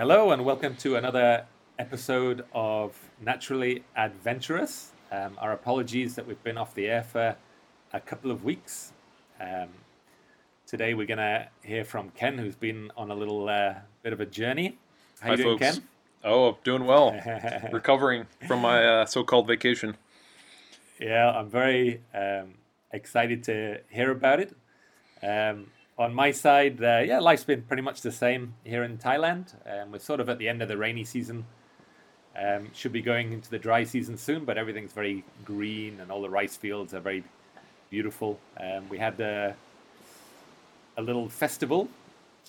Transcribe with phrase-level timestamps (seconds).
[0.00, 1.44] Hello, and welcome to another
[1.78, 4.92] episode of Naturally Adventurous.
[5.12, 7.36] Um, our apologies that we've been off the air for
[7.92, 8.94] a couple of weeks.
[9.38, 9.68] Um,
[10.66, 14.22] today, we're going to hear from Ken, who's been on a little uh, bit of
[14.22, 14.78] a journey.
[15.20, 15.76] How Hi, you doing, folks.
[15.76, 15.88] Ken?
[16.24, 17.14] Oh, doing well.
[17.70, 19.98] Recovering from my uh, so-called vacation.
[20.98, 22.54] Yeah, I'm very um,
[22.90, 24.56] excited to hear about it.
[25.22, 25.66] Um,
[26.00, 29.54] on my side, uh, yeah, life's been pretty much the same here in Thailand.
[29.66, 31.44] Um, we're sort of at the end of the rainy season.
[32.34, 36.22] Um, should be going into the dry season soon, but everything's very green and all
[36.22, 37.22] the rice fields are very
[37.90, 38.40] beautiful.
[38.58, 39.52] Um, we had uh,
[40.96, 41.88] a little festival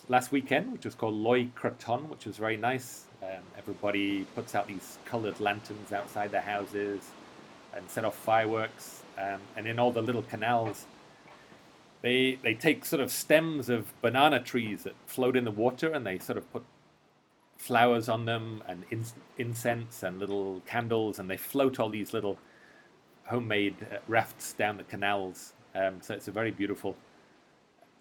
[0.07, 3.03] last weekend, which was called Loy Krathong, which was very nice.
[3.21, 7.01] Um, everybody puts out these coloured lanterns outside their houses
[7.75, 9.01] and set off fireworks.
[9.17, 10.85] Um, and in all the little canals,
[12.01, 16.05] they they take sort of stems of banana trees that float in the water, and
[16.05, 16.63] they sort of put
[17.57, 19.05] flowers on them and in,
[19.37, 22.39] incense and little candles, and they float all these little
[23.25, 25.53] homemade uh, rafts down the canals.
[25.75, 26.95] Um, so it's a very beautiful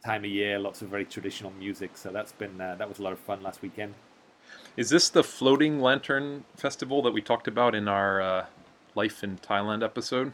[0.05, 0.59] time of year.
[0.59, 1.97] Lots of very traditional music.
[1.97, 3.95] So that's been uh, that was a lot of fun last weekend.
[4.77, 8.47] Is this the floating lantern festival that we talked about in our uh,
[8.95, 10.33] life in Thailand episode?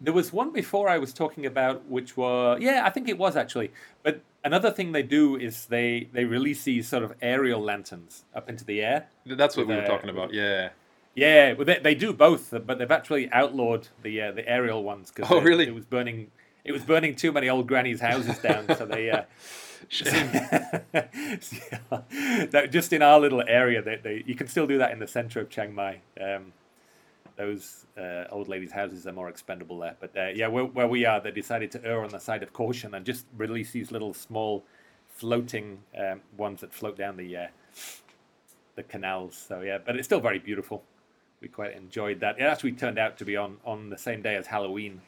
[0.00, 3.36] There was one before I was talking about, which were yeah, I think it was
[3.36, 3.72] actually.
[4.02, 8.48] But another thing they do is they they release these sort of aerial lanterns up
[8.48, 9.08] into the air.
[9.26, 10.32] That's what we were talking about.
[10.32, 10.70] Yeah.
[11.14, 15.10] Yeah, well, they, they do both, but they've actually outlawed the uh, the aerial ones
[15.10, 15.66] because Oh, really?
[15.66, 16.30] it was burning
[16.64, 18.66] it was burning too many old grannies' houses down.
[18.76, 19.22] so they uh,
[22.50, 25.06] that- just in our little area, they, they you can still do that in the
[25.08, 26.00] center of Chiang Mai.
[26.20, 26.52] Um,
[27.38, 29.96] those uh, old ladies' houses are more expendable there.
[29.98, 32.52] But uh, yeah, where, where we are, they decided to err on the side of
[32.52, 34.64] caution and just release these little small
[35.08, 37.46] floating um, ones that float down the uh,
[38.74, 39.36] the canals.
[39.36, 40.82] So yeah, but it's still very beautiful.
[41.40, 42.40] We quite enjoyed that.
[42.40, 45.00] It actually turned out to be on on the same day as Halloween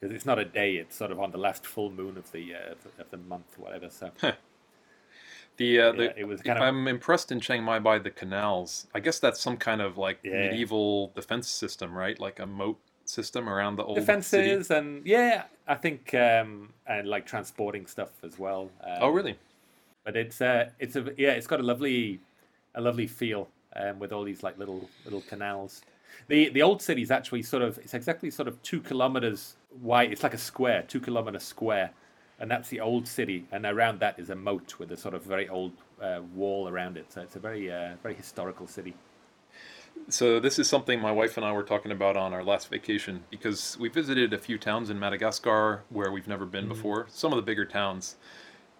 [0.00, 2.54] because it's not a day; it's sort of on the last full moon of the
[2.54, 3.88] uh, of the, of the month, whatever.
[3.90, 4.10] So
[5.56, 8.10] The, uh, the Yeah, it was kind of- I'm impressed in Chiang Mai by the
[8.10, 8.86] canals.
[8.94, 10.48] I guess that's some kind of like Yeah.
[10.48, 12.18] medieval defense system, right?
[12.18, 14.06] Like a moat system around the old city.
[14.06, 18.70] defenses and yeah, I think um, and like transporting stuff as well.
[18.82, 19.38] Um, Oh, really?
[20.04, 22.20] But it's uh, it's a yeah, it's got a lovely,
[22.74, 25.82] a lovely feel um, with all these like little little canals.
[26.28, 30.12] The the old city is actually sort of it's exactly sort of two kilometers wide.
[30.12, 31.90] It's like a square, two kilometer square,
[32.38, 33.46] and that's the old city.
[33.52, 36.96] And around that is a moat with a sort of very old uh, wall around
[36.96, 37.12] it.
[37.12, 38.94] So it's a very uh, very historical city.
[40.08, 43.24] So this is something my wife and I were talking about on our last vacation
[43.30, 47.36] because we visited a few towns in Madagascar where we've never been before, some of
[47.36, 48.16] the bigger towns.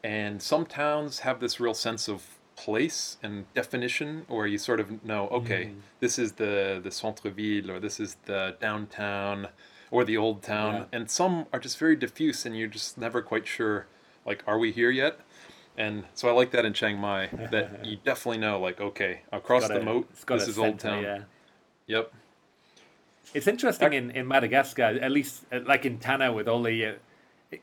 [0.03, 5.05] And some towns have this real sense of place and definition where you sort of
[5.05, 9.49] know, okay, this is the the centre-ville or this is the downtown
[9.95, 10.75] or the old town.
[10.75, 10.99] Yeah.
[10.99, 13.87] And some are just very diffuse and you're just never quite sure
[14.27, 15.21] like are we here yet?
[15.79, 19.69] And so I like that in Chiang Mai that you definitely know like okay, across
[19.69, 21.05] the a- moat this is old town.
[21.05, 21.23] Yeah.
[21.87, 22.13] Yep.
[23.35, 26.93] It's interesting in, in Madagascar, at least uh, like in Tana, with all the uh,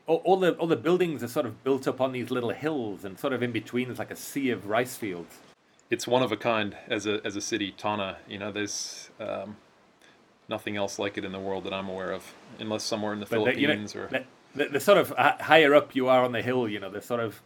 [0.06, 3.04] all, all the all the buildings are sort of built up on these little hills,
[3.04, 5.36] and sort of in between is like a sea of rice fields.
[5.90, 8.16] It's one of a kind as a as a city, Tana.
[8.26, 9.56] You know, there's um,
[10.52, 12.22] nothing else like it in the world that I'm aware of,
[12.60, 14.24] unless somewhere in the But the, you know, Philippines or
[14.54, 17.20] the, the, sort of higher up you are on the hill, you know, the sort
[17.20, 17.42] of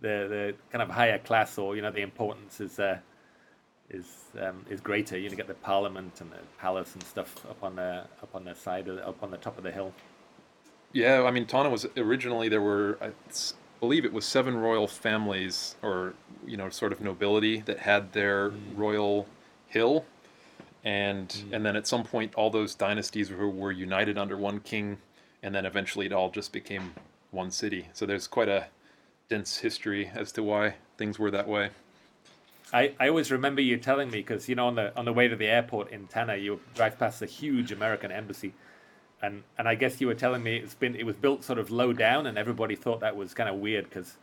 [0.00, 2.98] the the kind of higher class, or you know, the importance is uh,
[3.88, 4.06] is
[4.40, 5.16] um, is greater.
[5.16, 8.44] You know, get the parliament and the palace and stuff up on the up on
[8.44, 9.92] the side of the, up on the top of the hill.
[10.92, 11.22] yeah.
[11.22, 13.12] I mean, Tana was originally there were I
[13.80, 16.14] believe it was seven royal families or
[16.46, 19.26] you know sort of nobility that had their royal
[19.68, 20.04] hill,
[20.84, 21.54] and hmm.
[21.54, 24.98] and then at some point all those dynasties were, were united under one king,
[25.42, 26.94] and then eventually it all just became
[27.30, 27.88] one city.
[27.92, 28.66] So there's quite a
[29.28, 31.70] dense history as to why things were that way.
[32.72, 35.28] I, I always remember you telling me because you know on the on the way
[35.28, 38.54] to the airport in Tana you drive past the huge American embassy,
[39.20, 41.70] and and I guess you were telling me it's been it was built sort of
[41.70, 44.16] low down and everybody thought that was kind of weird because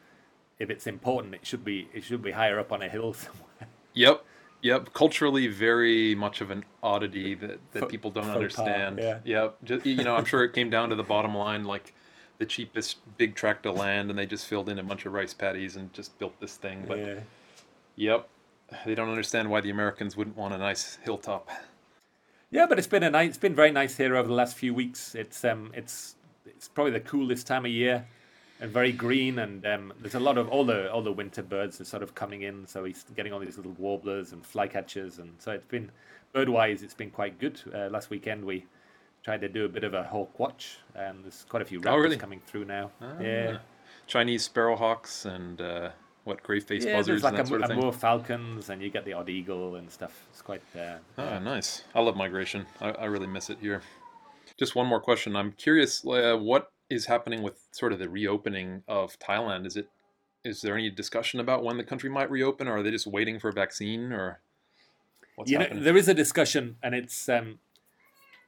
[0.57, 3.69] if it's important it should be it should be higher up on a hill somewhere.
[3.93, 4.25] Yep.
[4.61, 4.93] Yep.
[4.93, 8.99] Culturally, very much of an oddity that, that Faux- people don't pas, understand.
[8.99, 9.19] yeah.
[9.23, 9.57] Yep.
[9.63, 11.93] Just, you know, I'm sure it came down to the bottom line, like
[12.39, 15.33] the cheapest big tract of land, and they just filled in a bunch of rice
[15.33, 16.85] paddies and just built this thing.
[16.87, 17.19] But yeah.
[17.95, 18.29] yep,
[18.85, 21.49] they don't understand why the Americans wouldn't want a nice hilltop.
[22.51, 24.73] Yeah, but it's been a nice, it's been very nice here over the last few
[24.73, 25.15] weeks.
[25.15, 26.15] It's um, it's
[26.45, 28.07] it's probably the coolest time of year.
[28.59, 29.39] And very green.
[29.39, 32.15] And um, there's a lot of all the all the winter birds are sort of
[32.15, 32.65] coming in.
[32.67, 35.91] So he's getting all these little warblers and flycatchers, and so it's been
[36.33, 37.59] bird wise, it's been quite good.
[37.73, 38.65] Uh, last weekend we
[39.23, 41.91] tried to do a bit of a hawk watch, and there's quite a few raptors
[41.93, 42.17] Oh, really?
[42.17, 42.91] coming through now.
[43.01, 43.57] Ah, yeah.
[44.07, 45.89] Chinese sparrowhawks and uh,
[46.23, 47.79] what gray faced Yeah, buzzards like and that a, sort of a thing.
[47.81, 50.25] more falcons, and you get the odd eagle and stuff.
[50.31, 50.61] It's quite.
[50.77, 51.83] Uh, Ah, nice.
[51.93, 52.65] I love migration.
[52.79, 53.81] I, I really miss it here.
[54.57, 55.35] Just one more question.
[55.35, 59.65] I'm curious, uh, what is happening with sort of the reopening of Thailand?
[59.65, 59.89] Is it
[60.43, 63.39] is there any discussion about when the country might reopen, or are they just waiting
[63.39, 64.39] for a vaccine, or
[65.35, 65.83] what's you know, happening?
[65.83, 67.59] there is a discussion, and it's um,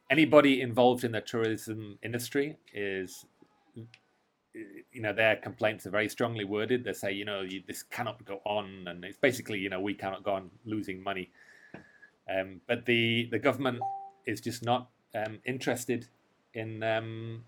[0.09, 3.25] anybody involved in the tourism industry is,
[4.53, 6.85] you know, their complaints are very strongly worded.
[6.85, 9.93] They say, you know, you, this cannot go on, and it's basically, you know, we
[9.93, 11.29] cannot go on losing money.
[12.29, 13.79] Um, but the the government
[14.25, 16.07] is just not um, interested
[16.53, 17.43] in um,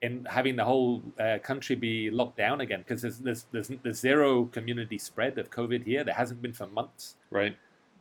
[0.00, 3.98] in having the whole uh, country be locked down again because there's, there's there's there's
[3.98, 6.04] zero community spread of COVID here.
[6.04, 7.56] There hasn't been for months right?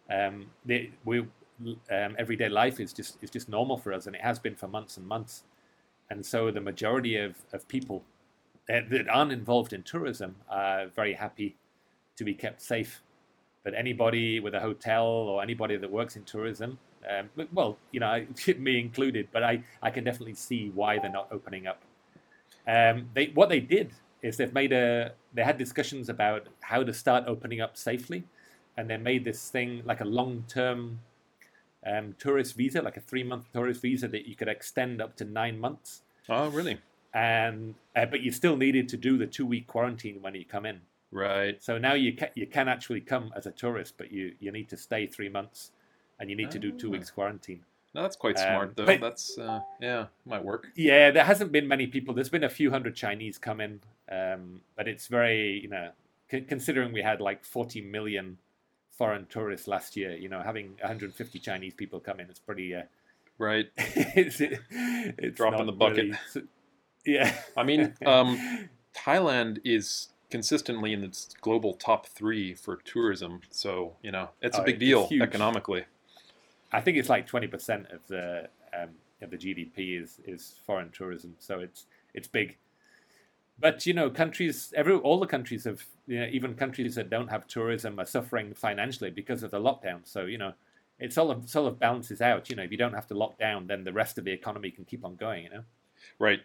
[0.10, 4.22] um, the, we um, everyday life is just is just normal for us, and it
[4.22, 5.44] has been for months and months.
[6.10, 8.04] And so the majority of, of people
[8.70, 11.58] that, that aren't involved in tourism are very happy
[12.16, 13.02] to be kept safe.
[13.66, 16.80] But anybody with a hotel or anybody that works in tourism,
[17.10, 18.26] um, well, you know,
[18.58, 21.82] me included, but I, I can definitely see why they're not opening up.
[22.68, 23.92] Um, they what they did
[24.22, 28.24] is they've made a they had discussions about how to start opening up safely,
[28.76, 31.00] and they made this thing like a long term
[31.86, 35.26] um, tourist visa, like a three month tourist visa that you could extend up to
[35.26, 36.02] nine months.
[36.30, 36.80] Oh, really?
[37.14, 40.66] And uh, but you still needed to do the two week quarantine when you come
[40.66, 40.82] in.
[41.12, 41.64] Right.
[41.64, 44.68] So now you can you can actually come as a tourist, but you you need
[44.70, 45.72] to stay three months,
[46.20, 46.92] and you need to do two Ah.
[46.92, 47.64] weeks quarantine.
[47.94, 48.86] No, that's quite Um, smart, though.
[48.86, 50.68] but- That's uh, yeah, might work.
[50.76, 52.14] Yeah, there hasn't been many people.
[52.14, 53.82] There's been a few hundred Chinese come in,
[54.12, 55.92] um, but it's very you know
[56.30, 58.38] c- considering we had like 40 million
[58.92, 60.16] foreign tourists last year.
[60.16, 62.76] You know, having 150 Chinese people come in is pretty.
[62.76, 62.84] Uh,
[63.40, 63.68] Right.
[63.78, 66.16] it's, it's Drop in the bucket.
[66.36, 66.48] really-
[67.06, 67.38] yeah.
[67.56, 74.12] I mean, um, Thailand is consistently in the global top three for tourism, so you
[74.12, 75.22] know it's a Oh, big it's deal huge.
[75.22, 75.86] economically.
[76.72, 78.90] I think it's like 20 percent of the um,
[79.22, 82.58] of the GDP is is foreign tourism, so it's it's big.
[83.60, 87.30] But you know, countries, every all the countries have, you know, even countries that don't
[87.30, 90.02] have tourism are suffering financially because of the lockdown.
[90.04, 90.54] So you know,
[91.00, 92.50] it sort of sort of balances out.
[92.50, 94.72] You know, if you don't have to lock down, then the rest of the economy
[94.72, 95.44] can keep on going.
[95.46, 95.64] You know.
[96.20, 96.42] Right.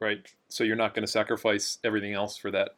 [0.00, 0.26] Right.
[0.48, 2.70] So you're not going to sacrifice everything else for that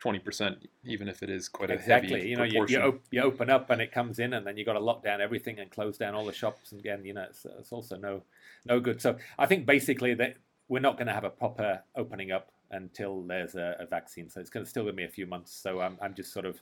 [0.00, 2.16] twenty percent, even if it is quite a exactly.
[2.16, 2.80] heavy You know, you, proportion.
[2.80, 5.04] you, op- you open up and it comes in, and then you got to lock
[5.04, 6.72] down everything and close down all the shops.
[6.72, 8.22] And again, you know, it's, it's also no
[8.64, 9.00] no good.
[9.00, 10.36] So I think basically that
[10.68, 14.30] we're not going to have a proper opening up until there's a, a vaccine.
[14.30, 15.52] So it's going to still going to be a few months.
[15.52, 16.60] So I'm I'm just sort of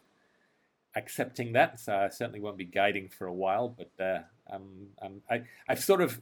[0.96, 1.78] accepting that.
[1.78, 4.20] So I certainly won't be guiding for a while, but uh,
[4.52, 6.20] I'm, I'm I I've sort of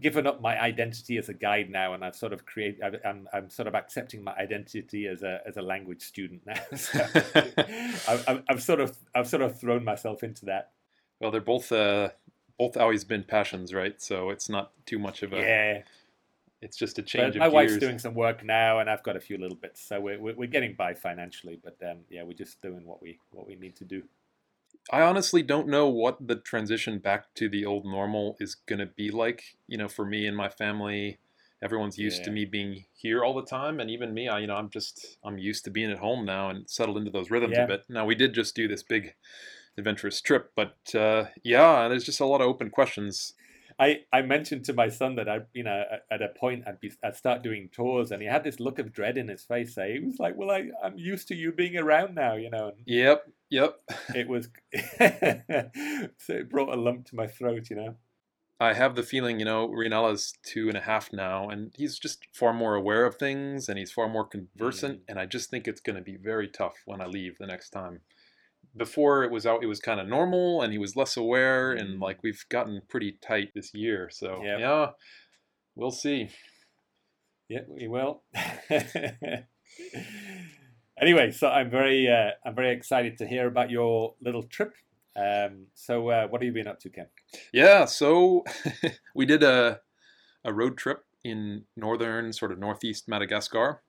[0.00, 3.00] given up my identity as a guide now, and I've sort of created.
[3.04, 6.60] I'm I'm sort of accepting my identity as a as a language student now.
[6.76, 7.00] So
[8.08, 10.70] I've, I've sort of I've sort of thrown myself into that.
[11.20, 12.10] well, they're both uh,
[12.58, 14.00] both always been passions, right?
[14.00, 15.36] So it's not too much of a.
[15.38, 15.82] Yeah,
[16.62, 17.80] It's just a change but of my wife's gears.
[17.80, 20.48] doing some work now, and I've got a few little bits, so we're we're, we're
[20.48, 21.58] getting by financially.
[21.62, 24.02] But um, yeah, we're just doing what we what we need to do.
[24.90, 28.86] I honestly don't know what the transition back to the old normal is going to
[28.86, 29.42] be like.
[29.66, 31.18] You know, for me and my family,
[31.62, 34.54] everyone's used to me being here all the time, and even me, I, you know,
[34.56, 37.64] I'm just I'm used to being at home now and settled into those rhythms Yeah.
[37.64, 37.84] a bit.
[37.88, 39.14] Now we did just do this big
[39.76, 43.34] adventurous trip, but uh, yeah, there's just a lot of open questions.
[43.78, 46.92] I, I mentioned to my son that I, you know, at- a point I'd be
[47.04, 49.74] I'd start doing tours, and he had this look of dread in his face.
[49.74, 52.68] So he was like, "Well, I I'm used to you being around now, you know."
[52.68, 53.76] And Yep, yep.
[54.14, 54.48] it was,
[56.18, 57.96] so it brought a lump to my throat, you know.
[58.58, 62.24] I have the feeling, you know, Rienella's two and a half now, and he's just
[62.32, 65.00] far more aware of things and he's far more conversant.
[65.00, 65.04] Mm.
[65.08, 67.70] And I just think it's going to be very tough when I leave the next
[67.70, 68.00] time.
[68.76, 71.98] Before it was out, it was kind of normal, and he was less aware, and
[71.98, 72.02] Mm.
[72.02, 74.10] like we've gotten pretty tight this year.
[74.10, 74.60] So Yep.
[74.60, 74.90] yeah,
[75.74, 76.28] we'll see.
[77.48, 78.22] Yeah, we will.
[81.00, 84.74] anyway, so I'm very uh, I'm very excited to hear about your little trip.
[85.14, 87.06] Um, so uh, what have you been up to, Ken?
[87.52, 88.44] Yeah, so
[89.14, 89.80] we did a
[90.44, 93.82] a road trip in northern, sort of northeast Madagascar.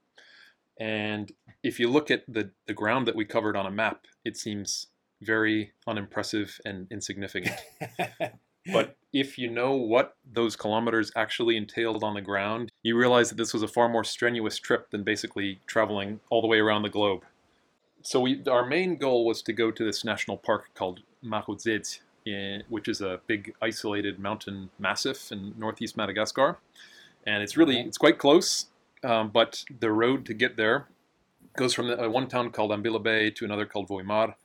[0.79, 1.31] And
[1.63, 4.87] if you look at the, the ground that we covered on a map, it seems
[5.21, 7.55] very unimpressive and insignificant.
[8.73, 13.37] but if you know what those kilometers actually entailed on the ground, you realize that
[13.37, 16.89] this was a far more strenuous trip than basically traveling all the way around the
[16.89, 17.23] globe.
[18.03, 22.87] So we, our main goal was to go to this national park called Marojejy, which
[22.87, 26.59] is a big isolated mountain massif in northeast Madagascar,
[27.25, 28.67] and it's really it's quite close.
[29.03, 30.87] Um, but the road to get there
[31.57, 34.35] goes from the, uh, one town called Ambilobe to another called Vohemar,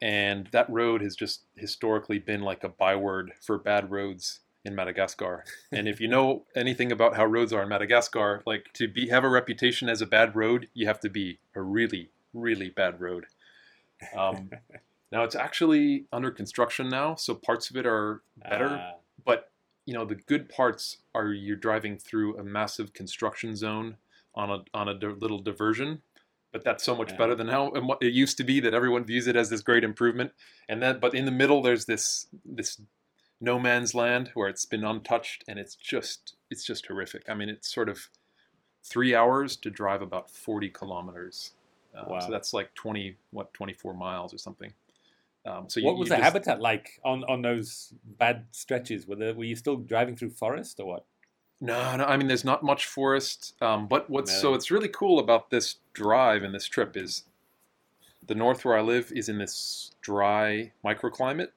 [0.00, 5.44] and that road has just historically been like a byword for bad roads in Madagascar.
[5.72, 9.24] and if you know anything about how roads are in Madagascar, like to be have
[9.24, 13.26] a reputation as a bad road, you have to be a really really bad road.
[14.16, 14.50] Um,
[15.12, 18.68] now it's actually under construction now, so parts of it are better.
[18.68, 18.92] Uh.
[19.24, 19.50] But
[19.84, 23.96] you know the good parts are you're driving through a massive construction zone
[24.34, 26.02] on a on a di- little diversion,
[26.52, 27.16] but that's so much yeah.
[27.18, 30.32] better than how it used to be that everyone views it as this great improvement.
[30.68, 32.80] And then, but in the middle, there's this this
[33.40, 37.24] no man's land where it's been untouched, and it's just it's just horrific.
[37.28, 38.08] I mean, it's sort of
[38.82, 41.52] three hours to drive about 40 kilometers.
[41.94, 42.20] Um, wow.
[42.20, 44.72] So that's like 20 what 24 miles or something.
[45.46, 46.24] Um, so you, what was the just...
[46.24, 49.06] habitat like on, on those bad stretches?
[49.06, 51.04] Were there, were you still driving through forest or what?
[51.60, 52.04] No, no.
[52.04, 53.54] I mean, there's not much forest.
[53.60, 54.38] Um, but what's no.
[54.38, 57.24] so it's really cool about this drive and this trip is
[58.26, 61.48] the north where I live is in this dry microclimate.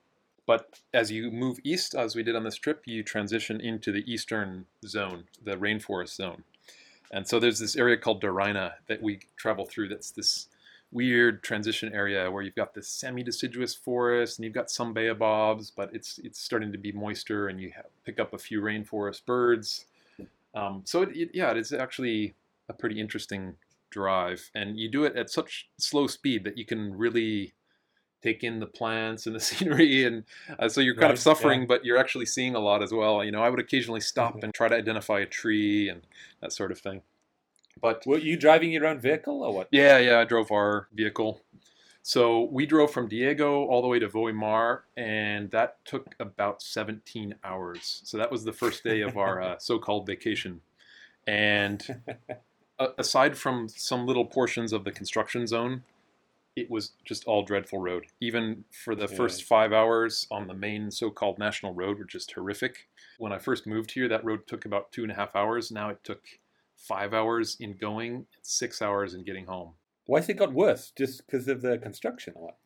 [0.48, 4.12] But as you move east, as we did on this trip, you transition into the
[4.12, 6.43] eastern zone, the rainforest zone.
[7.12, 9.89] And so there's this area called Daraina that we travel through.
[9.89, 10.48] That's this
[10.91, 15.93] weird transition area where you've got this semi-deciduous forest and you've got some baobabs, but
[15.93, 19.86] it's it's starting to be moister and you have, pick up a few rainforest birds.
[20.53, 22.36] Um, so it, it, yeah, it's actually
[22.70, 23.55] a pretty interesting
[23.89, 27.53] drive, and you do it at such slow speed that you can really
[28.22, 30.24] take in the plants and the scenery, and
[30.60, 31.67] uh, so you're kind right, of suffering, yeah.
[31.67, 33.24] but you're actually seeing a lot as well.
[33.24, 34.46] You know, I would occasionally stop mm-hmm.
[34.46, 36.01] and try to identify a tree and
[36.41, 37.01] that sort of thing.
[37.79, 39.67] But were you driving your own vehicle or what?
[39.72, 41.41] Yeah, yeah, I drove our vehicle.
[42.03, 47.36] So we drove from Diego all the way to Vohemar, and that took about 17
[47.43, 48.01] hours.
[48.05, 50.62] So that was the first day of our uh, so-called vacation.
[51.27, 52.01] And
[52.79, 55.84] uh, aside from some little portions of the construction zone,
[56.55, 58.08] it was just all dreadful road.
[58.20, 59.15] Even for the yeah.
[59.15, 62.88] first five hours on the main so-called national road, which is horrific.
[63.20, 65.72] When I first moved here, that road took about two and a half hours.
[65.72, 66.24] Now it took
[66.75, 69.74] five hours in going, six hours in getting home.
[70.05, 70.91] Why has it got worse?
[70.98, 72.58] Just because of the construction or what?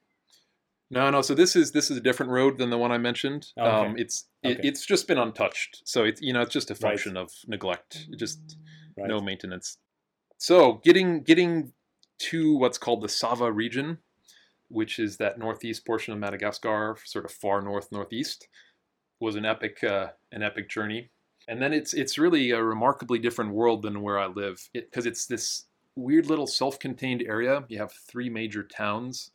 [0.92, 1.22] No, no.
[1.22, 3.48] So this is this is a different road than the one I mentioned.
[3.58, 3.88] Oh, okay.
[3.88, 4.68] Um, it's it, okay.
[4.68, 5.82] it's just been untouched.
[5.86, 7.24] So it's you know it's just a function right.
[7.24, 8.08] of neglect.
[8.18, 8.58] Just
[8.98, 9.08] right.
[9.08, 9.78] no maintenance.
[10.38, 11.74] So getting getting
[12.18, 13.98] to what's called the Sava region,
[14.68, 18.48] which is that northeast portion of Madagascar, sort of far north northeast,
[19.20, 21.10] was an epic uh, an epic journey.
[21.48, 25.10] And then it's it's really a remarkably different world than where I live because it,
[25.10, 25.66] it's this
[25.96, 27.64] weird little self-contained area.
[27.68, 29.32] You have three major towns,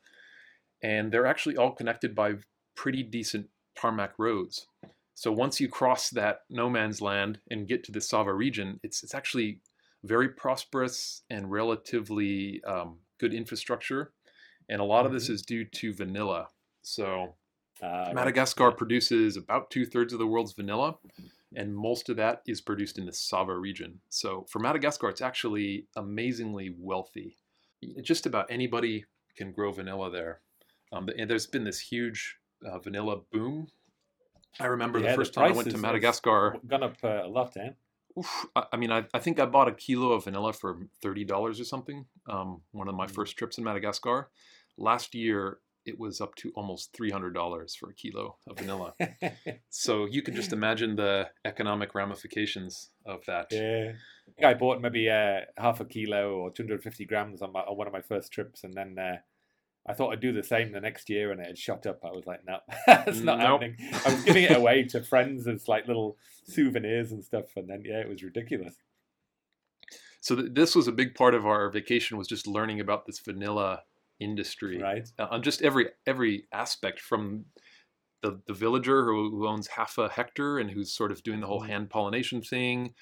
[0.82, 2.34] and they're actually all connected by
[2.74, 4.66] pretty decent tarmac roads.
[5.14, 9.02] So once you cross that no man's land and get to the Sava region, it's
[9.02, 9.60] it's actually
[10.02, 14.12] very prosperous and relatively um, good infrastructure,
[14.68, 15.06] and a lot mm-hmm.
[15.06, 15.34] of this mm-hmm.
[15.34, 16.48] is due to vanilla.
[16.82, 17.34] So
[17.82, 18.76] uh, Madagascar right.
[18.76, 20.96] produces about two thirds of the world's vanilla,
[21.54, 24.00] and most of that is produced in the Sava region.
[24.08, 27.36] So for Madagascar, it's actually amazingly wealthy.
[28.02, 29.04] Just about anybody
[29.36, 30.40] can grow vanilla there.
[30.92, 33.68] Um, and there's been this huge uh, vanilla boom.
[34.58, 36.56] I remember yeah, the first the time I went to Madagascar.
[36.66, 37.70] Gone up uh, a lot, eh?
[38.18, 41.24] Oof, I, I, mean, I, I think I bought a kilo of vanilla for thirty
[41.24, 42.06] dollars or something.
[42.28, 43.10] Um, one of my mm.
[43.10, 44.30] first trips in Madagascar.
[44.76, 48.94] Last year, it was up to almost $300 for a kilo of vanilla.
[49.70, 53.46] so you can just imagine the economic ramifications of that.
[53.50, 53.92] Yeah.
[54.46, 57.92] I bought maybe uh, half a kilo or 250 grams on, my, on one of
[57.92, 59.16] my first trips, and then uh,
[59.86, 62.00] I thought I'd do the same the next year, and it had shot up.
[62.04, 63.62] I was like, no, that's not nope.
[63.62, 63.76] happening.
[64.06, 67.82] I was giving it away to friends as like little souvenirs and stuff, and then
[67.84, 68.74] yeah, it was ridiculous.
[70.20, 73.18] So th- this was a big part of our vacation was just learning about this
[73.18, 73.82] vanilla
[74.20, 77.44] industry right uh, on just every every aspect from
[78.22, 81.46] the the villager who, who owns half a hectare and who's sort of doing the
[81.46, 81.70] whole mm-hmm.
[81.70, 82.94] hand pollination thing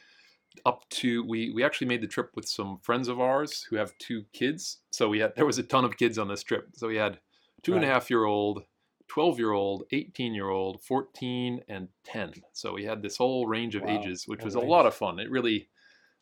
[0.64, 3.96] up to we we actually made the trip with some friends of ours who have
[3.98, 6.88] two kids so we had there was a ton of kids on this trip so
[6.88, 7.18] we had
[7.62, 7.82] two right.
[7.82, 8.62] and a half year old
[9.08, 13.74] 12 year old 18 year old 14 and 10 so we had this whole range
[13.74, 13.98] of wow.
[13.98, 15.68] ages which was a lot of fun it really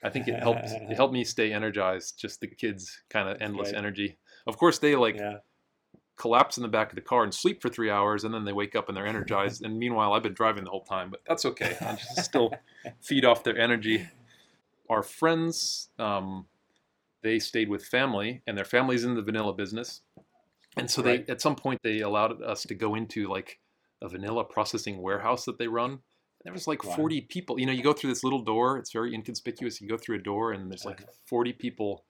[0.04, 3.68] i think it helped it helped me stay energized just the kids kind of endless
[3.68, 3.78] right.
[3.78, 5.16] energy of course, they like.
[5.16, 5.38] Yeah.
[6.18, 8.52] collapse in the back of the car and sleep for three hours, and then they
[8.54, 9.62] wake up and they're energized.
[9.62, 11.76] and meanwhile, I've been driving the whole time, but that's okay.
[11.82, 12.52] I just still
[13.02, 14.08] feed off their energy.
[14.88, 16.46] Our friends, um,
[17.20, 20.00] they stayed with family, and their family's in the vanilla business,
[20.78, 21.26] and so Right.
[21.26, 23.58] they at some point they allowed us to go into like
[24.00, 25.98] a vanilla processing warehouse that they run.
[26.44, 26.96] There was like Wow.
[26.96, 27.60] 40 people.
[27.60, 28.78] You know, you go through this little door.
[28.78, 29.82] It's very inconspicuous.
[29.82, 31.12] You go through a door, and there's like Uh-huh.
[31.26, 32.04] 40 people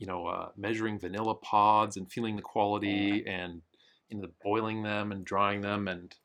[0.00, 3.62] you know, uh, measuring vanilla pods and feeling the quality and
[4.10, 5.86] you know, boiling them and drying them.
[5.88, 6.16] And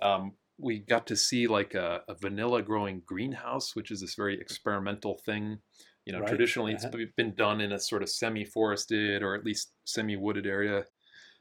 [0.00, 4.40] um, we got to see like a, a vanilla growing greenhouse, which is this very
[4.40, 5.58] experimental thing.
[6.06, 6.90] You know, Right, traditionally uh-huh.
[6.94, 10.86] it's been done in a sort of semi-forested or at least semi-wooded area.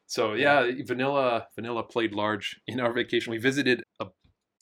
[0.07, 3.31] So yeah, vanilla vanilla played large in our vacation.
[3.31, 4.07] We visited a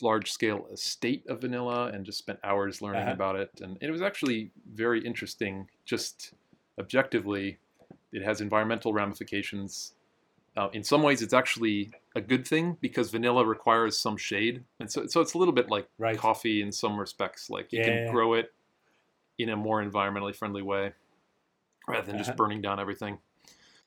[0.02, 3.16] large scale estate of vanilla and just spent hours learning Uh-huh.
[3.16, 3.50] about it.
[3.62, 5.70] And it was actually very interesting.
[5.86, 6.34] Just
[6.80, 7.60] objectively,
[8.12, 9.94] it has environmental ramifications.
[10.58, 14.92] Uh, in some ways, it's actually a good thing because vanilla requires some shade, and
[14.92, 16.18] so so it's a little bit like Right.
[16.18, 17.50] coffee in some respects.
[17.50, 17.86] Like you Yeah.
[18.06, 18.54] can grow it
[19.38, 20.94] in a more environmentally friendly way
[21.88, 22.38] rather than just Uh-huh.
[22.38, 23.20] burning down everything.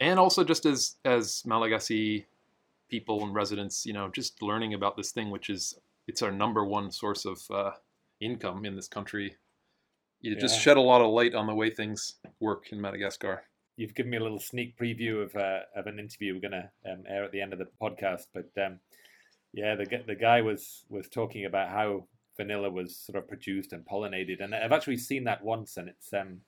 [0.01, 2.27] And also, just as as Malagasy
[2.89, 6.65] people and residents, you know, just learning about this thing, which is it's our number
[6.65, 7.73] one source of uh,
[8.21, 9.37] income in this country.
[10.23, 13.43] It just shed a lot of light on the way things work in Madagascar.
[13.77, 16.71] You've given me a little sneak preview of uh, of an interview we're going to
[16.91, 18.27] um, air at the end of the podcast.
[18.33, 18.79] But um,
[19.53, 23.85] yeah, the the guy was was talking about how vanilla was sort of produced and
[23.85, 26.41] pollinated, and I've actually seen that once, and it's um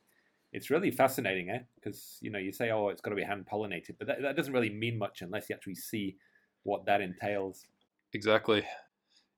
[0.52, 1.58] it's really fascinating, eh?
[1.74, 4.36] Because you know you say, oh, it's got to be hand pollinated, but that, that
[4.36, 6.16] doesn't really mean much unless you actually see
[6.62, 7.66] what that entails.
[8.12, 8.64] Exactly.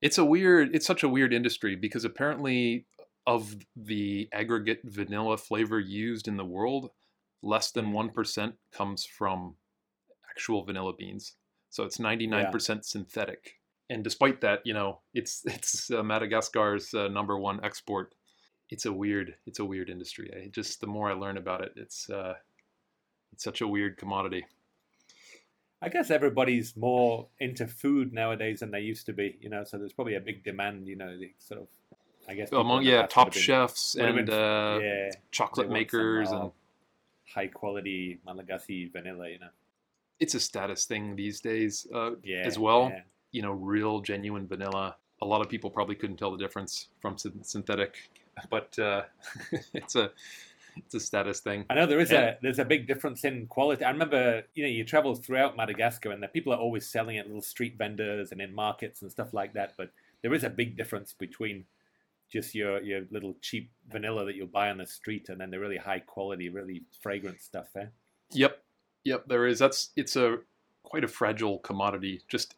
[0.02, 0.74] It's a weird.
[0.74, 2.84] It's such a weird industry because apparently,
[3.26, 6.90] of the aggregate vanilla flavor used in the world,
[7.42, 9.56] less than one percent comes from
[10.30, 11.34] actual vanilla beans.
[11.70, 13.54] So it's ninety nine percent synthetic.
[13.88, 18.14] And despite that, you know, it's it's uh, Madagascar's uh, number one export.
[18.70, 19.34] It's a weird.
[19.46, 20.30] It's a weird industry.
[20.34, 22.34] I just the more I learn about it, it's uh,
[23.32, 24.46] it's such a weird commodity.
[25.82, 29.64] I guess everybody's more into food nowadays than they used to be, you know.
[29.64, 31.68] So there's probably a big demand, you know, the sort of,
[32.28, 36.40] I guess, Among yeah, top been- chefs and been- uh, yeah, chocolate some, makers uh,
[36.42, 36.50] and
[37.34, 39.48] high quality Malagasy vanilla, you know.
[40.18, 42.90] it's a status thing these days uh, Yeah, as well.
[42.92, 43.02] yeah.
[43.32, 44.96] You know, real genuine vanilla.
[45.22, 47.96] A lot of people probably couldn't tell the difference from syn- synthetic,
[48.50, 49.02] but uh,
[49.74, 50.10] it's a
[50.76, 51.64] it's a status thing.
[51.70, 52.20] I know there is Yeah.
[52.20, 53.84] a there's a big difference in quality.
[53.84, 57.26] I remember, you know, you travel throughout Madagascar, and the people are always selling at
[57.26, 59.72] little street vendors and in markets and stuff like that.
[59.76, 59.90] But
[60.22, 61.64] there is a big difference between
[62.30, 65.58] just your your little cheap vanilla that you'll buy on the street, and then the
[65.58, 67.68] really high quality, really fragrant stuff.
[67.76, 67.86] Eh?
[68.32, 68.62] Yep,
[69.04, 69.24] yep.
[69.26, 69.58] There is.
[69.58, 70.38] That's it's a
[70.82, 72.22] quite a fragile commodity.
[72.28, 72.56] Just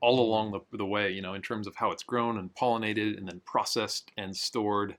[0.00, 3.16] all along the the way, you know, in terms of how it's grown and pollinated
[3.16, 4.96] and then processed and stored.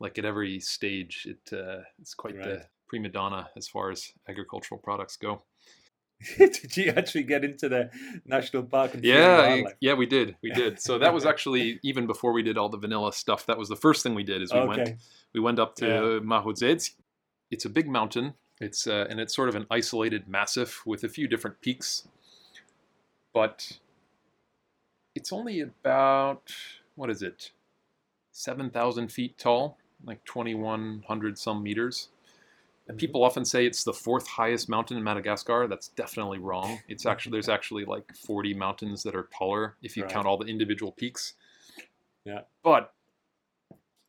[0.00, 4.80] Like at every stage, it uh, it's quite the prima donna as far as agricultural
[4.80, 5.42] products go.
[6.36, 7.90] Did you actually get into the
[8.24, 10.80] national park and Yeah, yeah, we did, we did.
[10.80, 13.46] So that was actually even before we did all the vanilla stuff.
[13.46, 14.42] That was the first thing we did.
[14.42, 14.96] Is we went
[15.32, 16.18] we went up to Yeah.
[17.50, 18.34] It's a big mountain.
[18.60, 22.08] It's uh, and it's sort of an isolated massif with a few different peaks,
[23.32, 23.78] but
[25.14, 26.52] it's only about
[26.96, 27.52] what is it,
[28.32, 32.08] seven thousand feet tall, like twenty one hundred some meters.
[32.88, 33.00] And Mhm.
[33.00, 35.68] people often say it's the fourth highest mountain in Madagascar.
[35.68, 36.80] That's definitely wrong.
[36.88, 40.12] It's actually there's actually like 40 mountains that are taller if you Right.
[40.12, 41.34] count all the individual peaks.
[42.24, 42.42] Yeah.
[42.62, 42.94] But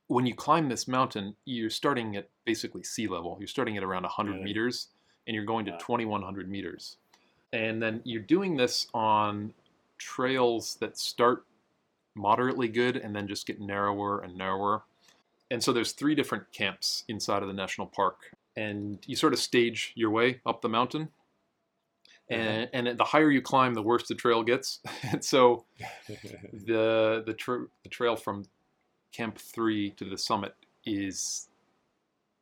[0.07, 3.35] when you climb this mountain, you're starting at basically sea level.
[3.39, 4.45] You're starting at around 100 Really?
[4.45, 4.87] meters
[5.27, 5.77] and you're going to Wow.
[5.79, 6.97] 2100 meters.
[7.51, 9.53] And then you're doing this on
[9.97, 11.45] trails that start
[12.15, 14.83] moderately good and then just get narrower and narrower.
[15.51, 19.39] And so there's three different camps inside of the national park and you sort of
[19.39, 21.09] stage your way up the mountain.
[22.31, 22.39] Uh-huh.
[22.39, 24.79] And, and the higher you climb, the worse the trail gets.
[25.12, 25.65] and so
[26.07, 28.45] the the, tra- the trail from
[29.12, 30.53] Camp Three to the summit
[30.85, 31.47] is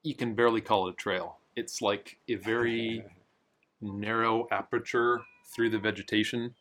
[0.03, 1.37] you can barely call it a trail.
[1.55, 3.03] It's like a very
[3.81, 5.21] narrow aperture
[5.55, 6.53] through the vegetation.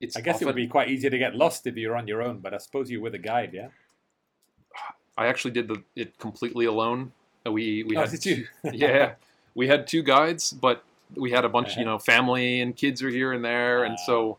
[0.00, 2.22] It's I guess it would be quite easy to get lost if you're on your
[2.22, 3.68] own, but I suppose you're with a guide, yeah.
[5.16, 7.12] I actually did the it completely alone.
[7.44, 8.46] We we oh, had you?
[8.72, 9.14] yeah,
[9.54, 10.84] we had two guides, but
[11.16, 11.80] we had a bunch, Uh-huh.
[11.80, 14.06] you know, family and kids are here and there, and Ah.
[14.06, 14.38] so,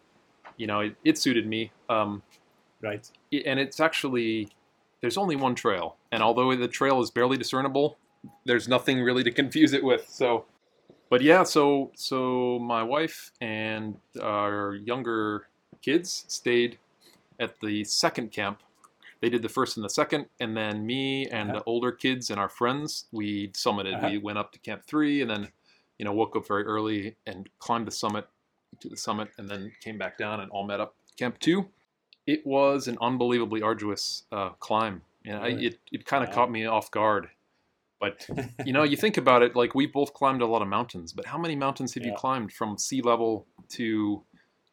[0.58, 1.72] you know, it, it suited me.
[1.90, 2.24] Um,
[2.82, 3.10] right.
[3.46, 4.50] and it's actually
[5.02, 7.98] there's only one trail, and although the trail is barely discernible,
[8.46, 10.08] there's nothing really to confuse it with.
[10.10, 10.46] So,
[11.10, 15.48] but yeah, so so my wife and our younger
[15.82, 16.78] kids stayed
[17.40, 18.62] at the second camp.
[19.24, 21.60] They did the first and the second, and then me and Uh-huh.
[21.60, 23.96] the older kids and our friends we summited.
[23.96, 24.10] Uh-huh.
[24.10, 25.48] We went up to camp three, and then
[25.98, 28.28] you know woke up very early and climbed the summit
[28.82, 31.70] to the summit, and then came back down and all met up camp two.
[32.28, 35.68] It was an unbelievably arduous uh, climb, and I, Really?
[35.68, 36.36] it it kind of Wow.
[36.36, 37.30] caught me off guard.
[38.02, 38.28] But
[38.66, 41.28] you know, you think about it, like we both climbed a lot of mountains, but
[41.28, 44.22] how many mountains have you climbed from sea level to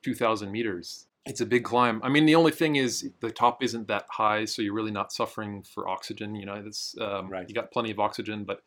[0.03, 1.07] 2,000 meters?
[1.31, 2.01] It's a big climb.
[2.03, 5.13] I mean, the only thing is the top isn't that high, so you're really not
[5.13, 6.35] suffering for oxygen.
[6.35, 7.49] You know, it's um, Right.
[7.49, 8.63] you got plenty of oxygen, but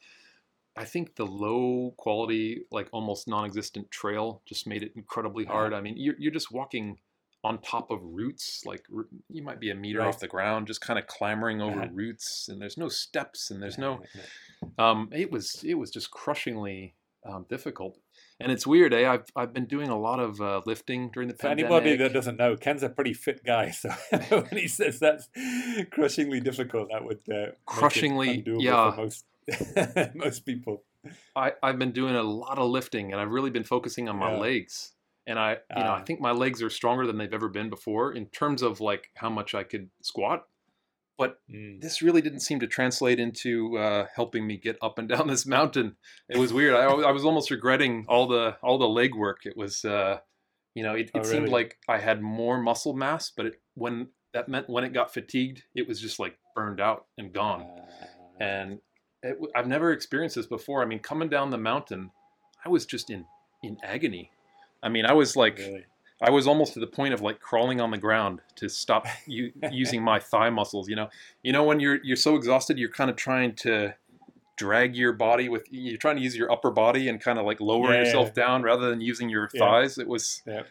[0.78, 5.54] I think the low quality, like almost non-existent trail, just made it incredibly Uh-huh.
[5.54, 5.74] hard.
[5.74, 7.00] I mean, you're you're just walking
[7.44, 8.86] on top of roots, like
[9.30, 10.08] you might be a meter Right.
[10.08, 11.90] off the ground, just kind of clambering over Uh-huh.
[11.92, 14.02] roots, and there's no steps, and there's no
[14.78, 16.96] um, it was it was just crushingly
[17.26, 18.00] um, difficult,
[18.40, 18.94] and it's weird.
[18.94, 19.10] Eh?
[19.10, 21.72] I've I've been doing a lot of uh, lifting during the For pandemic.
[21.72, 23.90] anybody that doesn't know, Ken's a pretty fit guy, so
[24.30, 25.30] when he says that's
[25.92, 28.92] crushingly difficult, that would uh, Crushingly, yeah.
[28.92, 29.26] for most
[30.16, 30.84] most people.
[31.36, 34.32] I I've been doing a lot of lifting, and I've really been focusing on my
[34.34, 34.40] Yeah.
[34.40, 34.92] legs.
[35.26, 36.04] And I you know I Ah.
[36.04, 39.30] think my legs are stronger than they've ever been before in terms of like how
[39.30, 40.46] much I could squat.
[41.18, 41.80] But Mm.
[41.82, 45.46] this really didn't seem to translate into uh, helping me get up and down this
[45.46, 45.96] mountain.
[46.30, 46.74] It was weird.
[46.74, 49.46] I, I was almost regretting all the all the leg work.
[49.46, 50.20] It was, uh,
[50.74, 54.08] you know, it, it Oh, seemed like I had more muscle mass, but it, when
[54.34, 57.62] that meant when it got fatigued, it was just like burned out and gone.
[57.62, 58.80] Uh, And
[59.22, 60.82] it, I've never experienced this before.
[60.82, 62.12] I mean, coming down the mountain,
[62.66, 63.26] I was just in
[63.62, 64.32] in agony.
[64.82, 65.60] I mean, I was like.
[65.60, 65.86] really.
[66.24, 69.52] I was almost to the point of like crawling on the ground to stop u-
[69.72, 70.88] using my thigh muscles.
[70.90, 71.10] You know,
[71.44, 73.96] you know when you're you're so exhausted, you're kind of trying to
[74.56, 77.60] drag your body with you're trying to use your upper body and kind of like
[77.60, 78.44] lower Yeah, yeah, yourself yeah.
[78.46, 79.60] down rather than using your Yeah.
[79.60, 79.98] thighs.
[79.98, 80.42] It was.
[80.48, 80.64] Yeah.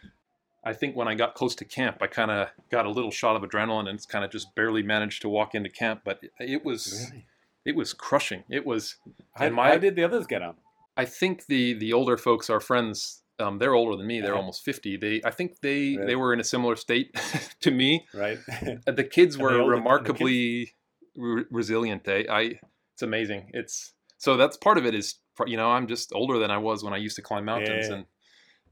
[0.65, 3.35] I think when I got close to camp, I kind of got a little shot
[3.35, 6.01] of adrenaline and kind of just barely managed to walk into camp.
[6.05, 7.25] But it, it was Really?
[7.65, 8.43] it was crushing.
[8.49, 8.95] It was.
[9.33, 10.55] How, my- how did the others get on?
[10.95, 14.21] I think the the older folks, our friends, um, they're older than me.
[14.21, 14.97] They're almost fifty.
[14.97, 17.07] They, I think they they were in a similar state
[17.61, 18.05] to me.
[18.13, 18.39] Right?
[18.87, 20.73] Uh, The kids were older- and the remarkably
[21.15, 22.03] re- resilient.
[22.05, 22.59] They, I,
[22.93, 23.51] it's amazing.
[23.53, 24.95] It's so that's part of it.
[24.95, 25.15] Is
[25.47, 27.93] you know I'm just older than I was when I used to climb mountains, Yeah.
[27.95, 28.05] and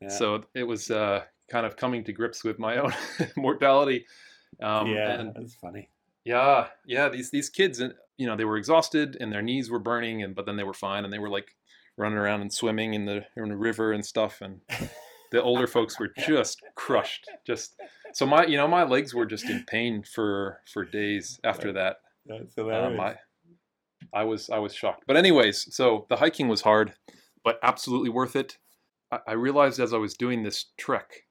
[0.02, 0.08] Yeah.
[0.10, 2.94] so it was uh, kind of coming to grips with my own
[3.36, 4.06] mortality.
[4.62, 5.90] Um, yeah, and that's funny.
[6.24, 7.10] yeah, yeah.
[7.10, 10.36] These these kids, and you know, they were exhausted and their knees were burning, and
[10.36, 11.56] but then they were fine, and they were like
[12.02, 14.62] running around and swimming in the in the river and stuff, and
[15.32, 17.30] the older folks were just crushed.
[17.46, 17.80] Just
[18.14, 21.98] so my you know my legs were just in pain for for days after that.
[22.26, 23.00] That's Um, hilarious.
[24.14, 25.04] I I was I was shocked.
[25.08, 26.94] But anyways, so the hiking was hard,
[27.44, 28.58] but absolutely worth it.
[29.12, 31.26] I, I realized as I was doing this trek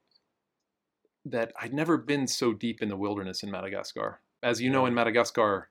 [1.25, 4.21] that I'd never been so deep in the wilderness in Madagascar.
[4.41, 5.69] As you know, in Madagascar,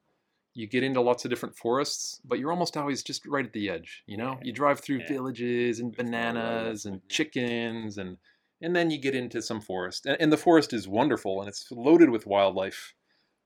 [0.61, 3.68] you get into lots of different forests, but you're almost always just right at the
[3.70, 4.03] edge.
[4.07, 5.09] You know, Yeah, you drive through yeah.
[5.09, 8.18] villages and It's all right, bananas and chickens and
[8.62, 10.05] and then you get into some forest.
[10.05, 12.94] And, and the forest is wonderful and it's loaded with wildlife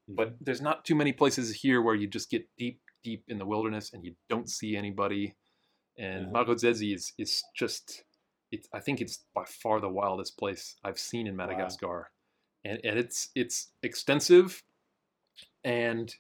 [0.08, 3.46] but there's not too many places here where you just get deep deep in the
[3.46, 5.34] wilderness and you don't see anybody
[5.98, 6.32] and.
[6.32, 8.04] Marojejy is is just
[8.50, 12.10] it's I think it's by far the wildest place I've seen in Madagascar
[12.64, 14.62] and and it's it's extensive
[15.62, 16.14] and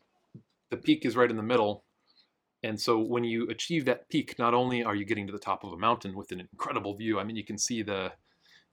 [0.70, 1.84] the peak is right in the middle
[2.62, 5.64] and so when you achieve that peak not only are you getting to the top
[5.64, 8.12] of a mountain with an incredible view I mean you can see the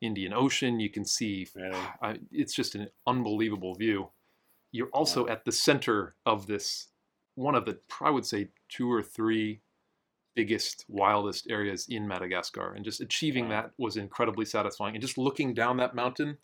[0.02, 1.78] Indian Ocean you can see Really?
[2.02, 4.10] I, it's just an unbelievable view.
[4.72, 6.88] You're also at the center of this
[7.36, 9.62] one of the I would say two or three
[10.36, 13.62] biggest wildest areas in Madagascar and just achieving Wow.
[13.64, 16.38] that was incredibly satisfying and just looking down that mountain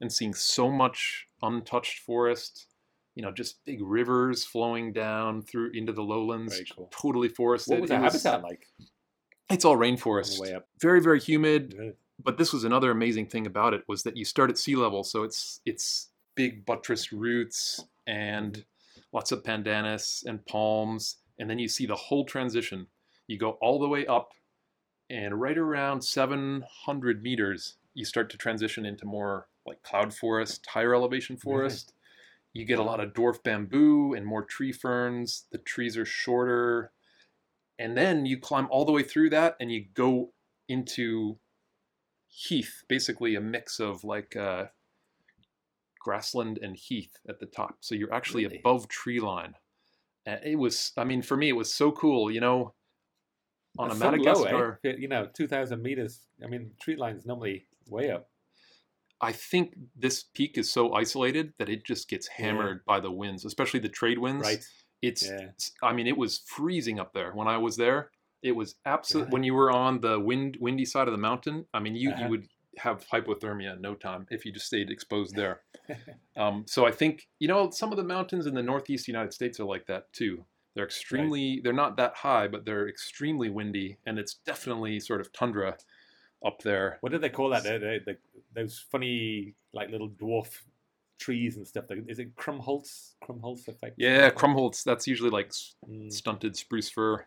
[0.00, 2.66] and seeing so much untouched forest
[3.14, 6.90] you know just big rivers flowing down through into the lowlands cool.
[6.92, 7.72] totally forested.
[7.72, 8.66] What was the habitat like?
[9.50, 10.36] It's all rainforest.
[10.36, 10.68] The way up?
[10.80, 14.50] very very humid but this was another amazing thing about it was that you start
[14.50, 19.00] at sea level so it's it's big buttressed roots and mm-hmm.
[19.12, 22.86] lots of pandanus and palms and then you see the whole transition.
[23.26, 24.32] You go all the way up
[25.10, 30.94] and right around 700 meters you start to transition into more like cloud forest higher
[30.94, 31.93] elevation forest
[32.54, 36.92] you get a lot of dwarf bamboo and more tree ferns the trees are shorter
[37.78, 40.32] and then you climb all the way through that and you go
[40.68, 41.38] into
[42.34, 44.66] heath, basically a mix of like uh,
[45.98, 47.76] grassland and heath at the top.
[47.80, 48.58] So you're actually Really?
[48.58, 49.54] above tree line.
[50.26, 52.30] It was, I mean, for me, it was so cool.
[52.30, 52.74] You know,
[53.78, 54.94] on a That's so low, eh?
[54.98, 56.20] You know, two thousand meters.
[56.42, 58.30] I mean, tree line's normally way up.
[59.20, 62.46] I think this peak is so isolated that it just gets Yeah.
[62.46, 64.42] hammered by the winds, especially the trade winds.
[64.46, 64.64] Right.
[65.02, 65.34] It's, Yeah.
[65.36, 68.10] it's- I mean, it was freezing up there when I was there.
[68.42, 69.24] It was absolute.
[69.24, 69.32] Really?
[69.32, 72.24] When you were on the wind, windy side of the mountain, I mean, you Uh-huh.
[72.24, 72.48] you would
[72.78, 75.62] have hypothermia in no time if you just stayed exposed there.
[76.36, 79.60] um, so I think you know some of the mountains in the northeast United States
[79.60, 80.44] are like that too.
[80.74, 81.60] They're extremely.
[81.62, 85.78] They're not that high, but they're extremely windy, and it's definitely sort of tundra
[86.44, 86.98] up there.
[87.00, 87.62] What do they call that?
[87.64, 88.16] The, the, the,
[88.54, 90.60] those funny, like little dwarf
[91.18, 91.84] trees and stuff.
[92.08, 93.12] Is it Krummholz?
[93.22, 93.94] Krummholz effect?
[93.96, 94.84] Yeah, Krummholz.
[94.84, 95.50] That's usually like
[95.88, 97.26] Mm, stunted spruce fir.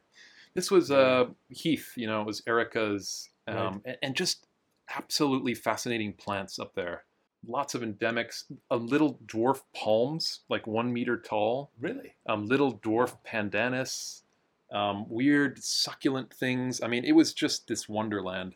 [0.54, 3.82] This was uh, Heath, you know, it was Erica's, um, Right.
[3.86, 4.48] and, and just
[4.96, 7.04] absolutely fascinating plants up there.
[7.48, 12.16] Lots of endemics, a little dwarf palms, like one meter tall, really?
[12.28, 14.24] um, little dwarf pandanus,
[14.72, 16.82] um, weird succulent things.
[16.82, 18.56] I mean, it was just this wonderland.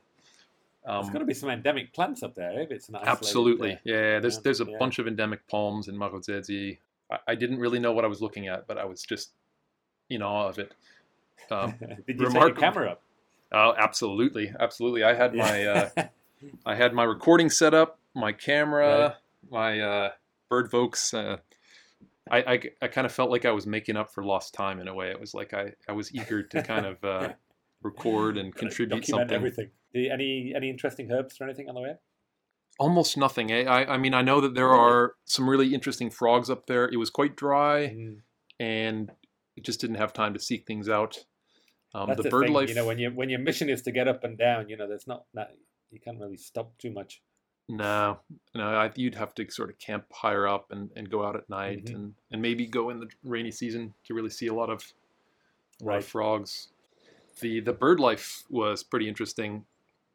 [0.86, 3.78] There's Um, got to be some endemic plants up there if it's an absolutely, uh,
[3.84, 4.20] yeah.
[4.20, 4.78] There's yeah, there's a yeah.
[4.80, 6.80] bunch of endemic palms in Marojejy.
[7.12, 9.32] I, I didn't really know what I was looking at, but I was just
[10.10, 10.74] in awe of it.
[11.50, 11.76] Um,
[12.08, 13.02] Did you take your camera up?
[13.52, 15.04] Oh, absolutely, absolutely.
[15.04, 15.90] I had my uh,
[16.66, 19.18] I had my recording set up, my camera,
[19.50, 20.10] my uh,
[20.50, 21.14] Bird Vokes.
[21.14, 21.38] Uh,
[22.30, 24.88] I, I, I kind of felt like I was making up for lost time in
[24.88, 25.10] a way.
[25.10, 27.30] It was like I, I was eager to kind of uh,
[27.84, 29.32] record and contribute something.
[29.32, 29.70] everything.
[29.94, 31.96] You- any any interesting herbs or anything on the way?
[32.80, 33.52] Almost nothing.
[33.52, 33.66] Eh?
[33.66, 36.86] I, I mean, I know that there are some really interesting frogs up there.
[36.90, 38.22] It was quite dry, Mm,
[38.60, 39.12] and
[39.56, 41.26] it just didn't have time to seek things out.
[41.94, 43.82] Um, That's the the, bird thing, life, you know, when you when your mission is
[43.84, 45.56] to get up and down, you know, there's not that
[45.92, 47.22] you can't really stop too much.
[47.68, 48.20] No,
[48.56, 51.50] no, I, you'd have to sort of camp higher up and, and go out at
[51.50, 51.96] night Mhm.
[51.96, 54.92] and, and maybe go in the rainy season to really see a lot of,
[55.82, 56.70] a lot of frogs.
[57.42, 59.66] The the bird life was pretty interesting.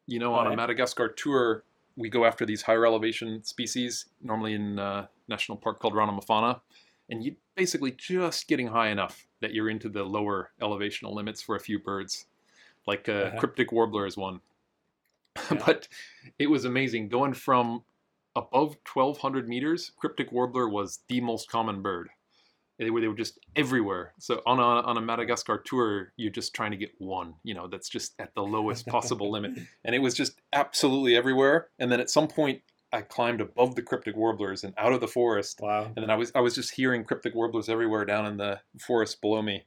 [0.07, 0.55] You know, on a?
[0.55, 1.63] Madagascar tour,
[1.95, 6.61] we go after these higher elevation species, normally in a national park called Ranomafana,
[7.09, 11.55] and you basically just getting high enough that you're into the lower elevational limits for
[11.55, 12.25] a few birds,
[12.85, 13.37] like uh, Uh-huh.
[13.39, 14.39] cryptic warbler is one.
[15.51, 15.61] Yeah.
[15.65, 15.87] but
[16.39, 17.83] it was amazing going from
[18.35, 22.09] above 1200 meters cryptic warbler was the most common bird
[22.79, 24.13] they were, they were just everywhere.
[24.19, 27.67] So on a, on a madagascar tour you're just trying to get one you know
[27.67, 29.51] that's just at the lowest possible limit.
[29.85, 31.69] And it was just absolutely everywhere.
[31.79, 32.61] And then at some point
[32.93, 35.59] i climbed above the cryptic warblers and out of the forest.
[35.61, 35.85] Wow.
[35.85, 39.21] and then i was i was just hearing cryptic warblers everywhere down in the forest
[39.21, 39.65] below me.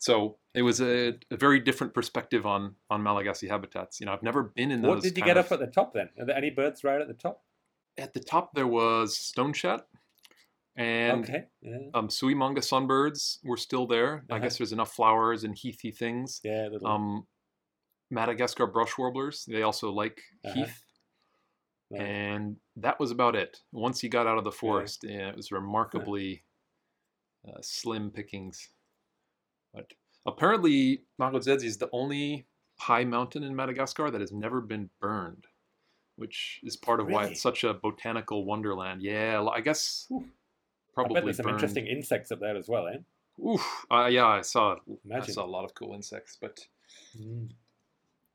[0.00, 4.00] So it was a, a very different perspective on on malagasy habitats.
[4.00, 5.66] You know i've never been in those What did you get of- up at the
[5.66, 6.08] top then?
[6.18, 7.42] Are there any birds right at the top?
[7.98, 9.86] at the top there was stone chat
[10.78, 11.44] and okay.
[11.60, 11.78] Yeah.
[11.94, 14.24] um, souimanga sunbirds were still there.
[14.30, 14.38] I Uh-huh.
[14.44, 16.40] guess there's enough flowers and heathy things.
[16.44, 16.68] Yeah.
[16.72, 17.26] Little, Um,
[18.10, 20.54] Madagascar brush warblers, they also like Uh-huh.
[20.54, 20.84] heath.
[21.90, 22.00] right.
[22.00, 23.60] And that was about it.
[23.72, 26.44] Once you got out of the forest, yeah, it was remarkably
[27.46, 28.68] uh, slim pickings.
[29.74, 29.92] But
[30.26, 32.46] apparently, Marojejy is the only
[32.78, 35.46] high mountain in Madagascar that has never been burned,
[36.16, 39.02] which is part of why it's such a botanical wonderland.
[39.02, 40.10] Yeah, I guess
[41.00, 41.04] Oof.
[41.04, 42.98] I probably bet there's some interesting insects up there as well, eh?
[43.46, 45.34] Oof, uh, yeah, I saw I Imagine.
[45.34, 46.66] saw a lot of cool insects, but
[47.18, 47.50] Mm.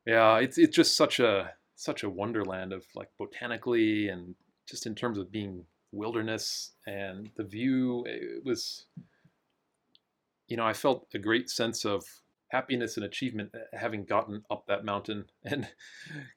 [0.06, 4.34] yeah, it's it's just such a such a wonderland of like botanically and
[4.66, 8.04] just in terms of being wilderness and the view.
[8.06, 8.86] It was,
[10.48, 12.04] you know, I felt a great sense of
[12.54, 15.68] happiness and achievement uh, having gotten up that mountain and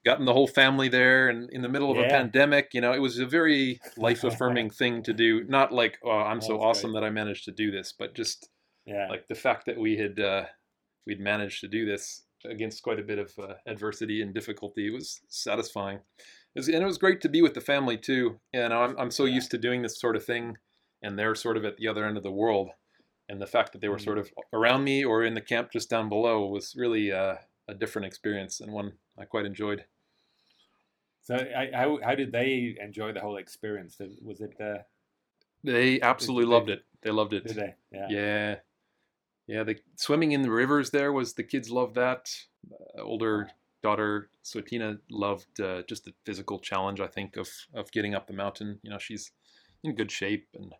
[0.04, 2.70] gotten the whole family there and in the middle of a pandemic.
[2.74, 5.44] You know, it was a very life affirming thing to do.
[5.44, 7.00] Not like, oh, I'm so awesome great.
[7.00, 8.50] that I managed to do this, but just
[8.86, 9.08] Yeah.
[9.08, 10.44] like the fact that we had uh,
[11.06, 15.20] we'd managed to do this against quite a bit of uh, adversity and difficulty was
[15.28, 15.98] satisfying.
[16.54, 18.40] It was, and it was great to be with the family too.
[18.52, 19.34] and I'm I'm so Yeah.
[19.38, 20.56] used to doing this sort of thing,
[21.02, 22.68] and they're sort of at the other end of the world,
[23.28, 24.04] and the fact that they were Mm.
[24.04, 27.36] sort of around me or in the camp just down below was really uh,
[27.68, 29.84] a different experience and one I quite enjoyed.
[31.22, 33.98] So, I, how how did they enjoy the whole experience?
[34.22, 34.58] Was it?
[34.60, 34.78] Uh,
[35.64, 36.84] They absolutely they- loved it.
[37.02, 37.44] They loved it.
[37.46, 37.74] did they?
[37.92, 38.06] Yeah.
[38.10, 38.56] Yeah.
[39.46, 42.30] Yeah, the swimming in the rivers there was the kids loved that.
[42.70, 43.50] Uh, older
[43.82, 47.00] daughter Sotina loved uh, just the physical challenge.
[47.00, 48.80] I think of of getting up the mountain.
[48.82, 49.32] You know, she's
[49.84, 50.72] in good shape and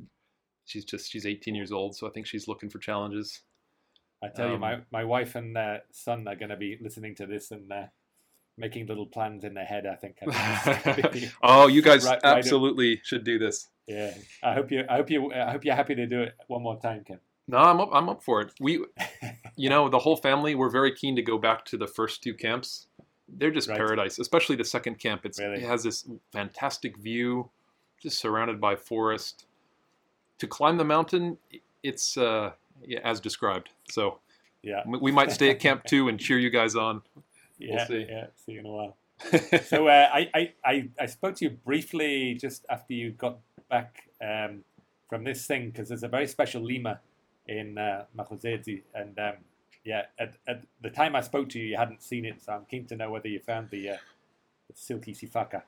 [0.69, 3.41] she's just she's 18 years old, so I think she's looking for challenges.
[4.23, 7.15] I tell you, Um, my, my wife and uh, son are going to be listening
[7.17, 7.85] to this and uh,
[8.57, 9.87] making little plans in their head.
[9.87, 10.17] I think.
[10.27, 11.33] I think.
[11.43, 13.69] oh, you guys Right- absolutely should do this.
[13.87, 14.15] yeah.
[14.43, 14.85] I hope you.
[14.89, 15.33] I hope you.
[15.33, 17.21] I hope you're happy to do it one more time, Ken.
[17.47, 17.91] No, I'm up.
[17.93, 18.53] I'm up for it.
[18.61, 18.85] We
[19.57, 22.35] you know, the whole family we're very keen to go back to the first two
[22.35, 22.89] camps.
[23.29, 23.77] They're just Right.
[23.79, 25.25] paradise, especially the second camp.
[25.27, 25.63] It's Really?
[25.63, 27.51] it has this fantastic view,
[28.03, 29.45] just surrounded by forest.
[30.39, 31.39] To climb the mountain,
[31.83, 32.53] it's uh,
[32.87, 33.71] yeah, as described.
[33.91, 34.19] So
[34.63, 34.83] Yeah.
[34.87, 37.03] we might stay at camp two and cheer you guys on.
[37.61, 37.89] Yeah.
[37.89, 38.07] see.
[38.09, 38.27] Yeah.
[38.37, 38.97] See you in a while.
[39.65, 44.63] so uh, I, I, I, spoke to you briefly just after you got back um,
[45.11, 47.01] from this thing because there's a very special lemur
[47.49, 49.33] in uh, and um,
[49.85, 52.67] yeah, at, at the time I spoke to you, you hadn't seen it, so I'm
[52.67, 53.97] keen to know whether you found the, uh,
[54.69, 55.63] the silky sifaka.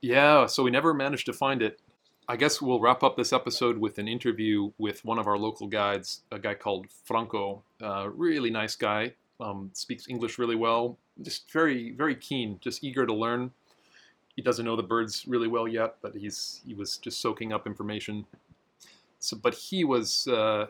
[0.00, 1.80] Yeah, so we never managed to find it.
[2.28, 5.68] I guess we'll wrap up this episode with an interview with one of our local
[5.68, 7.62] guides, a guy called Franco.
[7.80, 13.06] Uh, really nice guy, um, speaks English really well, just very, very keen, just eager
[13.06, 13.52] to learn.
[14.34, 17.66] He doesn't know the birds really well yet, but he's he was just soaking up
[17.66, 18.26] information.
[19.20, 20.66] So, but he was uh,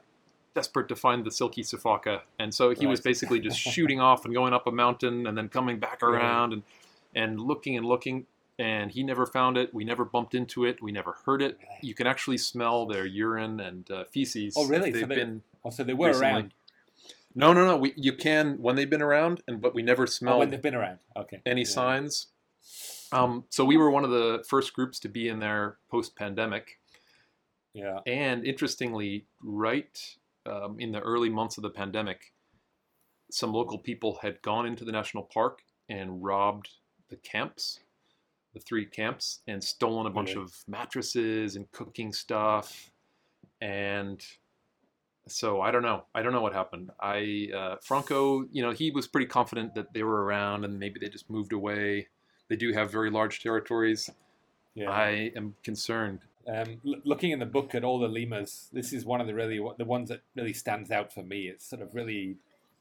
[0.54, 4.32] desperate to find the silky sifaka, and so he was basically just shooting off and
[4.34, 6.14] going up a mountain and then coming back Right.
[6.20, 6.62] around and
[7.14, 8.26] and looking and looking
[8.58, 9.72] and he never found it.
[9.74, 10.80] We never bumped into it.
[10.82, 11.58] We never heard it.
[11.60, 11.78] Really?
[11.82, 14.54] You can actually smell their urine and uh, feces.
[14.56, 14.92] Oh, really?
[14.92, 16.28] So They've they- been Oh, so they were Recently.
[16.30, 16.54] around
[17.38, 17.76] no, no, no.
[17.76, 20.62] We, you can when they've been around, and but we never oh, smelled when they've
[20.62, 21.00] been around.
[21.16, 21.42] Okay.
[21.44, 21.66] any Yeah.
[21.66, 22.28] signs.
[23.12, 26.78] Um, so we were one of the first groups to be in there post-pandemic,
[27.74, 28.00] Yeah.
[28.06, 30.16] and interestingly, right
[30.46, 32.32] um, in the early months of the pandemic,
[33.30, 36.70] some local people had gone into the national park and robbed
[37.10, 37.80] the camps,
[38.56, 42.90] the three camps, and stolen a bunch of mattresses and cooking stuff.
[43.60, 44.24] And
[45.28, 46.04] so I don't know.
[46.14, 46.90] I don't know what happened.
[47.00, 50.98] I uh, Franco, you know, he was pretty confident that they were around and maybe
[51.00, 52.08] they just moved away.
[52.48, 54.08] They do have very large territories.
[54.74, 54.90] Yeah.
[54.90, 56.20] I am concerned.
[56.48, 59.34] Um, l- looking in the book at all the lemurs, this is one of the
[59.34, 61.48] really the ones that really stands out for me.
[61.48, 62.36] It's sort of really,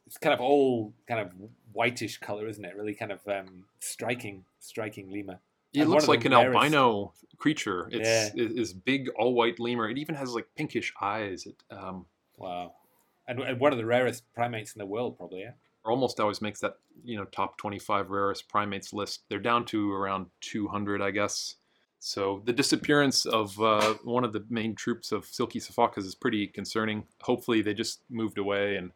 [0.05, 1.31] it's kind of all kind of
[1.73, 2.75] whitish color, isn't it?
[2.75, 5.39] Really kind of um, striking, striking lemur.
[5.75, 7.88] It looks like an rarest- albino creature.
[7.91, 8.43] It's Yeah.
[8.45, 9.89] it is big, all white lemur.
[9.89, 11.45] It even has like pinkish eyes.
[11.45, 12.05] It um,
[12.38, 12.73] Wow,
[13.27, 15.41] and, and one of the rarest primates in the world, probably.
[15.41, 15.51] Yeah.
[15.85, 19.23] almost always makes that you know top 25 rarest primates list.
[19.29, 21.55] They're down to around 200, I guess.
[21.99, 26.47] So the disappearance of uh, one of the main troops of silky sifakas is pretty
[26.47, 27.05] concerning.
[27.21, 28.91] Hopefully, they just moved away, and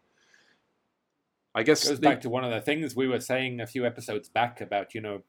[1.56, 3.86] I guess goes they- back to one of the things we were saying a few
[3.86, 5.24] episodes back about you know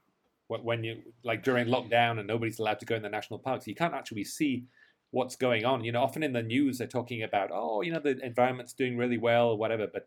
[0.59, 3.75] when you like during lockdown and nobody's allowed to go in the national parks you
[3.75, 4.65] can't actually see
[5.13, 8.01] what's going on you know often in the news they're talking about oh you know
[8.01, 10.05] the environment's doing really well whatever but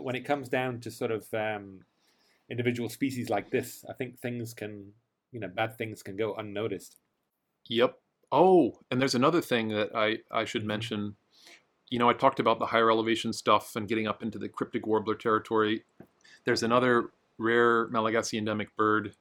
[0.00, 1.80] when it comes down to sort of um,
[2.50, 4.92] individual species like this i think things can
[5.32, 6.96] you know bad things can go unnoticed
[7.68, 7.98] Yep.
[8.32, 11.16] Oh, and there's another thing that I, I should mention.
[11.90, 14.86] You know, I talked about the higher elevation stuff and getting up into the cryptic
[14.86, 15.84] warbler territory.
[16.44, 19.14] There's another rare Malagasy endemic bird,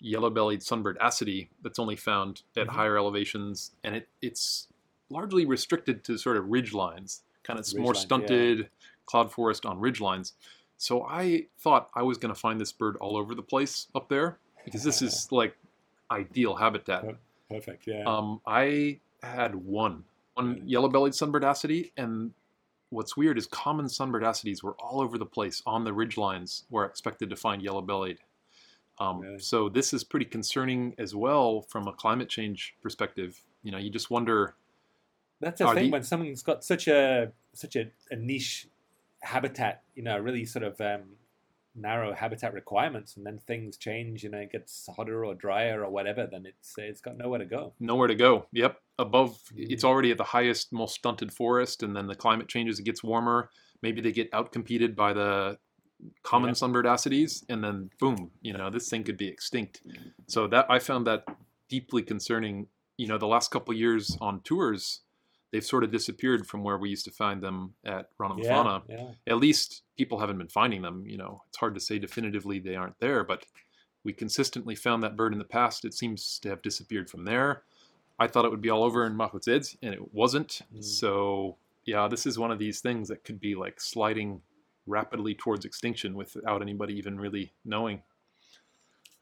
[0.00, 2.70] yellow-bellied sunbird asity, that's only found at Mhm.
[2.70, 4.68] higher elevations, and it, it's
[5.10, 8.00] largely restricted to sort of ridge lines, kind of more Ridgelines, yeah.
[8.00, 8.70] stunted
[9.06, 10.32] cloud forest on ridge lines.
[10.76, 14.08] So I thought I was going to find this bird all over the place up
[14.08, 15.56] there because this is like
[16.10, 17.16] ideal habitat.
[17.48, 20.04] perfect yeah Um, I had one,
[20.34, 20.66] one Really?
[20.66, 22.32] yellow-bellied sunbird asity, and
[22.90, 26.64] what's weird is common sunbird asities were all over the place on the ridge lines
[26.70, 28.18] where I expected to find yellow-bellied.
[28.98, 29.38] Um, Really?
[29.40, 33.40] So this is pretty concerning as well from a climate change perspective.
[33.62, 34.54] You know, you just wonder.
[35.40, 38.68] That's the thing the- when someone's got such a such a, a niche
[39.20, 41.02] habitat, you know, really sort of um,
[41.74, 45.90] narrow habitat requirements, and then things change, you know, it gets hotter or drier or
[45.90, 47.72] whatever, then it's it's got nowhere to go.
[47.80, 48.46] Nowhere to go.
[48.52, 49.66] Yep, above Mm.
[49.72, 52.78] it's already at the highest, most stunted forest, and then the climate changes.
[52.78, 53.50] It gets warmer.
[53.82, 55.58] Maybe they get outcompeted by the
[56.22, 56.54] common Yeah.
[56.54, 59.82] sunbird asities, and then boom, you know, this thing could be extinct.
[60.26, 61.24] So that I found that
[61.68, 62.68] deeply concerning.
[62.96, 65.00] You know, the last couple years on tours,
[65.50, 68.82] they've sort of disappeared from where we used to find them at Yeah, Ranomafana.
[68.88, 71.04] yeah, At least people haven't been finding them.
[71.04, 73.46] You know, it's hard to say definitively they aren't there, but
[74.04, 75.84] we consistently found that bird in the past.
[75.84, 77.64] It seems to have disappeared from there.
[78.16, 80.60] I thought it would be all over in Marojejy, and it wasn't.
[80.72, 80.84] Mm.
[80.84, 84.40] So, yeah, this is one of these things that could be like sliding
[84.86, 88.02] rapidly towards extinction without anybody even really knowing.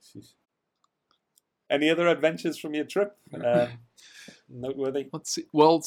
[0.04, 0.32] Jeez.
[1.70, 3.16] Any other adventures from your trip?
[3.44, 3.68] Um,
[4.48, 5.08] noteworthy.
[5.12, 5.44] Let's see.
[5.52, 5.82] Well,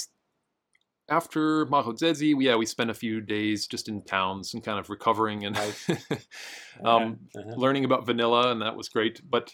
[1.09, 5.45] after Marojejy, yeah, we spent a few days just in towns and kind of recovering
[5.45, 5.55] and
[6.83, 7.53] um, Uh-huh.
[7.55, 9.21] learning about vanilla, and that was great.
[9.29, 9.53] But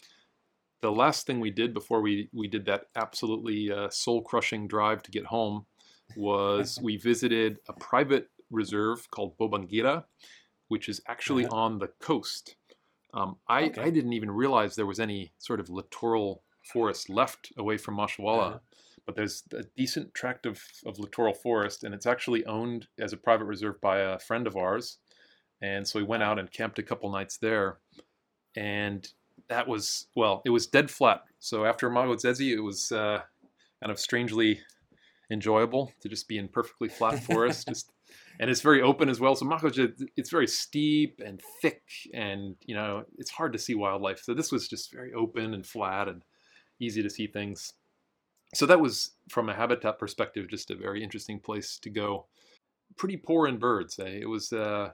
[0.81, 5.03] the last thing we did before we we did that absolutely uh, soul crushing drive
[5.03, 5.65] to get home
[6.15, 10.05] was we visited a private reserve called Bobangira,
[10.67, 11.55] which is actually Uh-huh.
[11.55, 12.55] on the coast.
[13.13, 13.81] Um, I, Okay.
[13.81, 18.47] I didn't even realize there was any sort of littoral forest left away from Masoala,
[18.47, 18.59] Uh-huh.
[19.05, 23.17] but there's a decent tract of, of littoral forest, and it's actually owned as a
[23.17, 24.99] private reserve by a friend of ours.
[25.61, 27.79] And so we went out and camped a couple nights there,
[28.55, 29.07] and
[29.47, 31.23] that was well, it was dead flat.
[31.39, 33.21] So after Marojejy, it was uh,
[33.81, 34.61] kind of strangely
[35.29, 37.67] enjoyable to just be in perfectly flat forest.
[37.67, 37.91] just
[38.41, 39.35] and it's very open as well.
[39.35, 41.83] So Marojejy, it's very steep and thick,
[42.13, 44.19] and you know it's hard to see wildlife.
[44.19, 46.23] So this was just very open and flat and
[46.79, 47.73] easy to see things.
[48.55, 52.25] So that was from a habitat perspective, just a very interesting place to go.
[52.97, 53.97] Pretty poor in birds.
[53.99, 54.19] Eh?
[54.21, 54.51] It was.
[54.51, 54.91] Uh,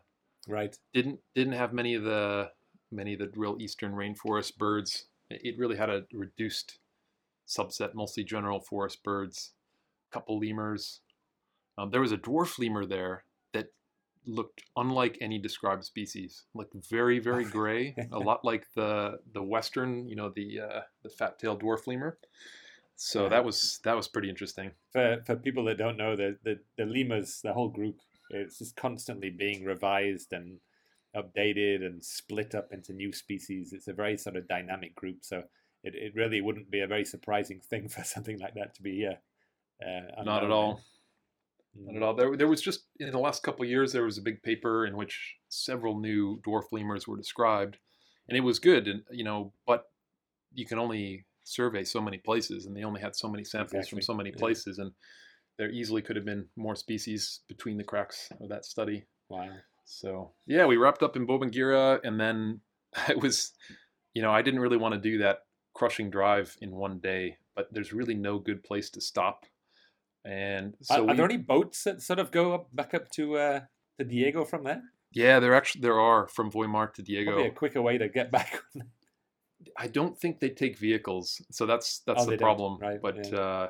[0.50, 0.78] Right.
[0.94, 2.52] didn't didn't have many of the
[2.90, 5.08] many of the real eastern rainforest birds.
[5.30, 6.80] It really had a reduced
[7.46, 9.52] subset, mostly general forest birds,
[10.10, 11.02] a couple lemurs.
[11.78, 13.26] Um, there was a dwarf lemur there
[14.28, 20.08] looked unlike any described species, like very very gray, a lot like the the western,
[20.08, 22.20] you know, the uh, the fat-tailed dwarf lemur.
[22.96, 23.30] So Yeah.
[23.30, 24.72] that was that was pretty interesting.
[24.92, 28.00] For for people that don't know, the the, the lemurs, the whole group,
[28.32, 30.60] it's just constantly being revised and
[31.16, 33.74] updated and split up into new species.
[33.74, 35.44] It's a very sort of dynamic group, so
[35.84, 38.96] it, it really wouldn't be a very surprising thing for something like that to be
[38.96, 39.20] here.
[39.82, 40.82] Uh, Not at all.
[41.86, 42.16] Not at all.
[42.16, 44.86] There, there was just in the last couple of years there was a big paper
[44.86, 47.78] in which several new dwarf lemurs were described,
[48.28, 48.88] and it was good.
[48.88, 49.86] And you know, but
[50.54, 54.02] you can only survey so many places, and they only had so many samples from
[54.02, 54.40] so many yeah.
[54.40, 54.92] places, and
[55.58, 59.06] there easily could have been more species between the cracks of that study.
[59.30, 59.50] Wow.
[59.86, 62.62] So yeah, we wrapped up in Bobangira, and then
[63.10, 63.54] it was,
[64.14, 65.40] you know, I didn't really want to do that
[65.74, 69.46] crushing drive in one day, but there's really no good place to stop.
[70.28, 73.38] And so are, are there any boats that sort of go up back up to
[73.38, 73.60] uh,
[73.98, 74.82] to Diego from there?
[75.14, 77.32] Yeah, there actually there are from Vohemar to Diego.
[77.32, 78.62] Probably a quicker way to get back.
[79.78, 82.78] I don't think they take vehicles, so that's that's Oh, the problem.
[82.80, 83.40] right, But yeah.
[83.40, 83.70] uh,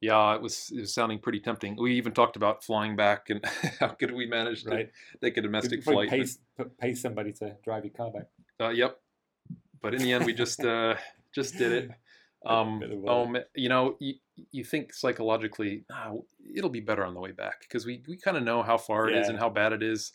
[0.00, 1.76] yeah, it was it was sounding pretty tempting.
[1.76, 3.44] We even talked about flying back and
[3.80, 4.90] how could we manage to right.
[5.20, 6.08] take a domestic flight.
[6.08, 8.28] pay, p- pay somebody to drive your car back.
[8.60, 8.98] Uh, yep.
[9.82, 10.94] But in the end, we just uh,
[11.34, 11.90] just did it.
[12.46, 14.14] Um, um, you know, you,
[14.50, 16.12] you think psychologically, ah,
[16.56, 19.08] it'll be better on the way back because we, we kind of know how far
[19.08, 20.12] it is and how bad it is.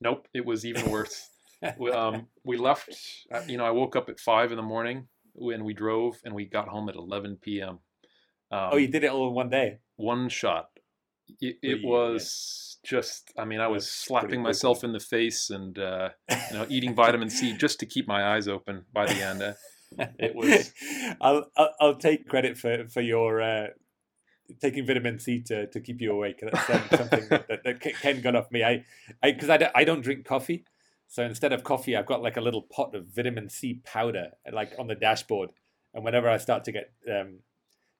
[0.00, 1.28] Nope, it was even worse.
[1.78, 2.88] we, um, we left.
[3.32, 6.34] uh, You know, I woke up at five in the morning when we drove, and
[6.34, 7.78] we got home at eleven p.m.
[8.50, 9.78] Um, oh, you did it all in one day.
[9.96, 10.70] one shot.
[11.40, 13.32] It, it you- was just.
[13.38, 16.94] I mean, I was That's slapping myself in the face and uh, you know eating
[17.04, 19.42] vitamin C just to keep my eyes open by the end.
[20.18, 20.72] It was-
[21.20, 23.66] I'll, I'll I'll take credit for for your uh,
[24.60, 26.40] taking vitamin C to, to keep you awake.
[26.42, 28.62] That's um, something that, that, that Ken got off me.
[28.62, 28.84] I
[29.22, 30.64] I because I, don't- I don't drink coffee,
[31.08, 34.72] so instead of coffee, I've got like a little pot of vitamin C powder like
[34.78, 35.50] on the dashboard,
[35.94, 37.40] and whenever I start to get um,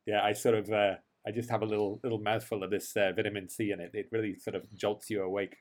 [0.07, 0.95] yeah, I sort of uh,
[1.27, 4.07] I just have a little little mouthful of this uh, vitamin C, and it it
[4.13, 5.57] really sort of jolts you awake.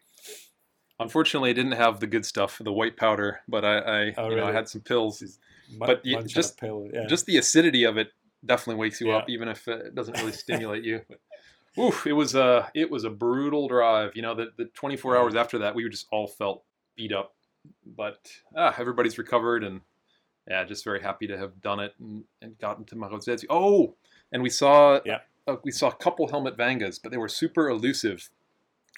[0.99, 4.35] Unfortunately, I didn't have the good stuff, the white powder, but I, I Oh, you
[4.37, 5.21] know, I had some pills.
[5.67, 6.59] This is mu- But you- munch on a just-
[6.93, 7.05] yeah.
[7.07, 8.11] Just the acidity of it
[8.45, 9.17] definitely wakes you Yeah.
[9.17, 10.31] up, even if it doesn't really
[10.71, 11.01] stimulate you.
[11.79, 14.15] Oof, it was a it was a brutal drive.
[14.15, 16.63] You know, the the 24 hours after that, we just all felt
[16.95, 17.35] beat up,
[17.85, 19.81] but ah, everybody's recovered, and
[20.47, 23.45] yeah, just very happy to have done it and, and gotten to Marojejy.
[23.49, 23.95] Oh,
[24.31, 25.19] and we saw Yeah.
[25.45, 28.29] uh, we saw a couple helmet vangas, but they were super elusive.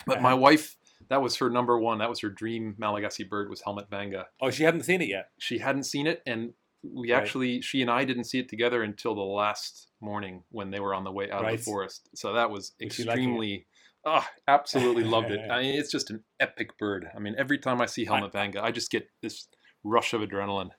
[0.06, 0.24] But Uh-huh.
[0.30, 0.78] my wife,
[1.10, 1.98] that was her number one.
[2.00, 5.30] That was her dream Malagasy bird was helmet vanga oh, she hadn't seen it yet.
[5.38, 6.54] she hadn't seen it and
[6.84, 7.22] we Right.
[7.22, 10.94] actually she and i didn't see it together until the last morning when they were
[10.94, 13.28] on the way out of the forest so that was Was she liking it?
[13.28, 13.66] extremely
[14.06, 17.82] ah absolutely loved it i mean it's just an epic bird i mean every time
[17.82, 19.48] i see helmet vanga i just get this
[19.84, 20.70] rush of adrenaline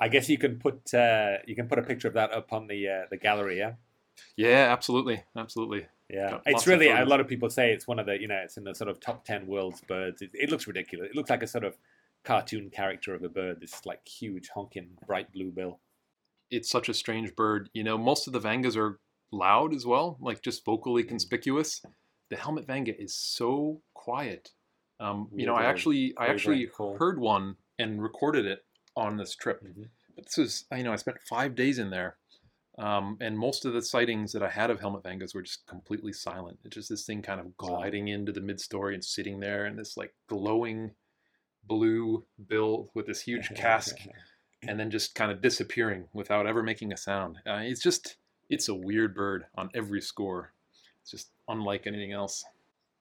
[0.00, 2.66] I guess you can put uh, you can put a picture of that up on
[2.66, 3.58] the uh, the gallery.
[3.58, 3.74] Yeah,
[4.36, 6.38] yeah absolutely absolutely yeah.
[6.46, 8.64] It's really a lot of people say it's one of the you know it's in
[8.64, 10.22] the sort of top ten world's birds.
[10.22, 11.08] It, it looks ridiculous.
[11.10, 11.76] It looks like a sort of
[12.24, 13.60] cartoon character of a bird.
[13.60, 15.80] This like huge honking bright blue bill.
[16.50, 19.00] it's such a strange bird you know most of the vangas are
[19.32, 21.80] loud as well like just vocally conspicuous
[22.28, 24.50] the helmet vanga is so quiet
[25.00, 28.60] um, you know i actually i actually heard one and recorded it
[28.96, 29.88] on this trip Mhm.
[30.14, 32.18] But this was, you know, I spent five days in there,
[32.78, 36.12] um, and most of the sightings that I had of helmet vangas were just completely
[36.12, 36.58] silent.
[36.64, 39.78] It's just this thing kind of gliding into the mid story and sitting there, and
[39.78, 40.92] this like glowing
[41.64, 43.96] blue bill with this huge cask,
[44.66, 47.38] and then just kind of disappearing without ever making a sound.
[47.46, 48.16] Uh, it's just,
[48.48, 50.52] it's a weird bird on every score.
[51.02, 52.44] It's just unlike anything else.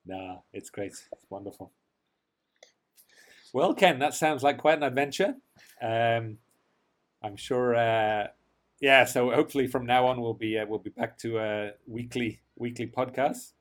[0.06, 0.92] nah, it's great.
[0.92, 1.72] It's wonderful.
[3.54, 5.36] Well, Ken, that sounds like quite an adventure.
[5.82, 6.38] Um,
[7.24, 7.76] I'm sure.
[7.76, 8.28] Uh,
[8.82, 12.42] yeah, so hopefully from now on we'll be uh, we'll be back to uh, weekly
[12.58, 13.54] weekly podcasts.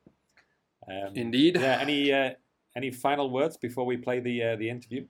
[0.89, 1.57] Um, Indeed.
[1.59, 1.77] Yeah.
[1.79, 2.31] Any uh,
[2.75, 5.05] any final words before we play the uh, the interview?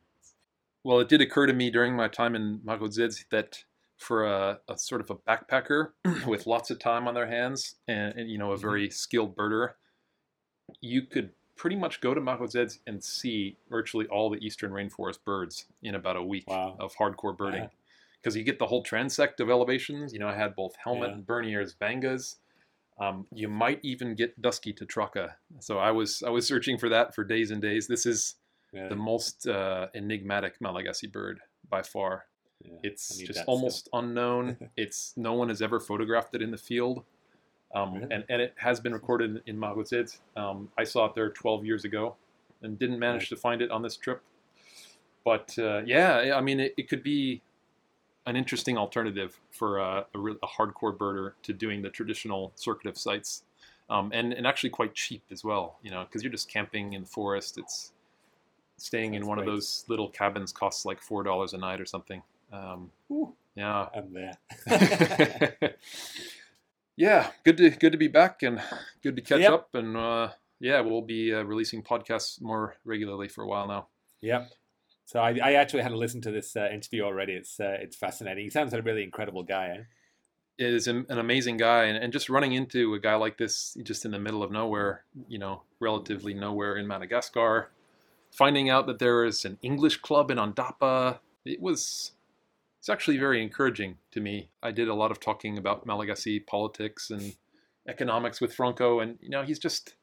[0.84, 3.64] Well, it did occur to me during my time in Marojejy that
[3.98, 5.90] for a, a, sort of a backpacker
[6.28, 8.62] with lots of time on their hands and, and you know a Mm-hmm.
[8.62, 9.74] very skilled birder,
[10.82, 15.66] you could pretty much go to Marojejy and see virtually all the eastern rainforest birds
[15.84, 16.76] in about a week Wow.
[16.80, 17.62] of hardcore birding.
[17.64, 17.70] Yeah.
[18.22, 20.14] Because you get the whole transect of elevations.
[20.14, 21.16] You know, I had both helmet Yeah.
[21.16, 22.36] and Bernier's Vangas.
[23.00, 25.34] Um, you might even get dusky tetraka.
[25.60, 27.88] So I was I was searching for that for days and days.
[27.88, 28.36] This is
[28.74, 32.26] Yeah, the most uh, enigmatic Malagasy bird by far.
[32.64, 33.54] yeah, It's just that still.
[33.56, 34.58] almost unknown.
[34.78, 37.04] it's no one has ever photographed it in the field,
[37.74, 38.08] um, Really?
[38.14, 40.20] and and it has been recorded in Marojejy.
[40.38, 42.16] Um, I saw it there 12 years ago,
[42.62, 44.22] and didn't manage to find it on this trip.
[45.26, 47.42] But uh, yeah, I mean, it, it could be
[48.26, 52.88] an interesting alternative for a, a, real, a hardcore birder to doing the traditional circuit
[52.88, 53.44] of sites,
[53.90, 55.78] um, and and actually quite cheap as well.
[55.82, 57.58] You know, because you're just camping in the forest.
[57.58, 57.92] It's
[58.78, 61.86] staying in Sounds one of those little cabins costs like four dollars a night or
[61.86, 62.22] something.
[62.52, 62.92] Um,
[63.56, 63.88] yeah.
[63.96, 64.38] I'm there.
[66.96, 68.62] yeah, good to good to be back and
[69.04, 69.52] good to catch Yep.
[69.52, 73.88] up and uh, yeah, we'll be uh, releasing podcasts more regularly for a while now.
[74.22, 74.52] Yep.
[75.12, 77.34] So I, I actually had to listen to this uh, interview already.
[77.34, 78.46] It's uh, it's fascinating.
[78.46, 79.76] He sounds like a really incredible guy.
[79.78, 79.84] Eh?
[80.58, 84.12] Is an amazing guy and, and just running into a guy like this just in
[84.12, 87.72] the middle of nowhere, you know, relatively nowhere in Madagascar,
[88.32, 92.14] finding out that there is an English club in Andapa, it was
[92.80, 94.50] it's actually very encouraging to me.
[94.64, 97.36] I did a lot of talking about Malagasy politics and
[97.86, 99.96] economics with Franco, and you know, he's just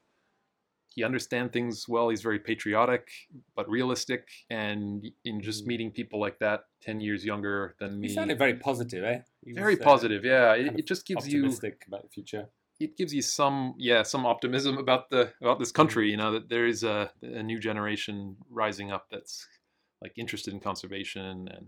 [0.95, 2.09] he understands things well.
[2.09, 3.09] He's very patriotic
[3.55, 5.67] but realistic, and in just Mm.
[5.69, 8.09] meeting people like that, ten years younger than me.
[8.09, 9.21] He sounded very positive, eh?
[9.45, 10.25] He very was, uh, positive.
[10.25, 12.49] Yeah, it, it just gives you optimistic about the future.
[12.81, 16.11] it gives you some yeah some optimism about the about this country.
[16.11, 19.47] You know that there is a, a new generation rising up that's
[20.03, 21.67] like interested in conservation and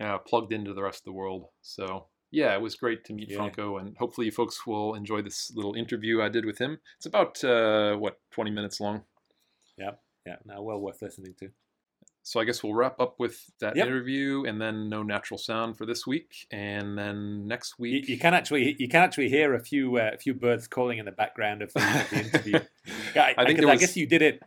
[0.00, 1.48] uh, plugged into the rest of the world.
[1.62, 3.36] So yeah, it was great to meet Yeah.
[3.38, 6.78] Franco, and hopefully you folks will enjoy this little interview I did with him.
[6.96, 9.02] It's about uh, what twenty minutes long.
[9.78, 9.92] Yeah,
[10.26, 11.50] yeah, no, well worth listening to.
[12.22, 13.86] So I guess we'll wrap up with that Yep.
[13.86, 18.08] interview, and then no natural sound for this week, and then next week.
[18.08, 21.04] you can actually you can actually hear a few uh, a few birds calling in
[21.04, 22.58] the background of the, the interview.
[23.14, 24.42] I, I think I was- guess you did it.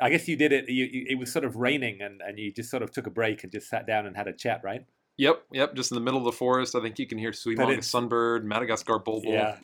[0.00, 0.68] I guess you did it.
[0.68, 3.10] You, you, it was sort of raining, and, and you just sort of took a
[3.10, 4.84] break and just sat down and had a chat, right?
[5.18, 6.74] Yep, yep, just in the middle of the forest.
[6.76, 9.32] I think you can hear Souimanga it's- sunbird, Madagascar bulbul.
[9.32, 9.58] Yeah.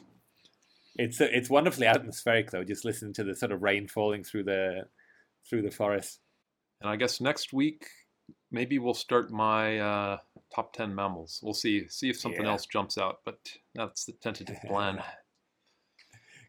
[0.96, 2.62] It's it's wonderfully atmospheric though.
[2.64, 4.86] Just listening to the sort of rain falling through the
[5.48, 6.20] through the forest.
[6.80, 7.86] And I guess next week
[8.52, 10.18] maybe we'll start my uh,
[10.54, 11.40] top ten mammals.
[11.42, 12.50] We'll see see if something Yeah.
[12.52, 13.38] else jumps out, but
[13.74, 15.02] that's the tentative plan.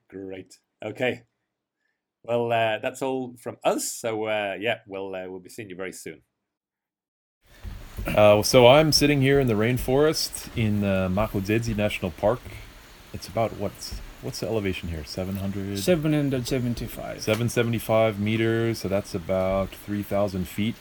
[0.10, 0.60] Great.
[0.84, 1.24] Okay.
[2.24, 3.92] Well, uh, that's all from us.
[3.92, 6.22] So uh, yeah, we'll uh, we'll be seeing you very soon.
[8.08, 12.40] Uh, so I'm sitting here in the rainforest in uh, Marojejy National Park.
[13.14, 15.04] It's about what's what's the elevation here?
[15.04, 17.22] 700, 775.
[17.22, 18.80] 775 meters.
[18.80, 20.76] So that's about 3,000 feet.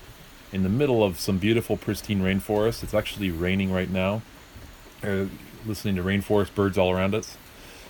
[0.52, 2.82] In the middle of some beautiful, pristine rainforest.
[2.82, 4.22] It's actually raining right now.
[5.02, 5.26] Uh,
[5.66, 7.36] listening to rainforest birds all around us,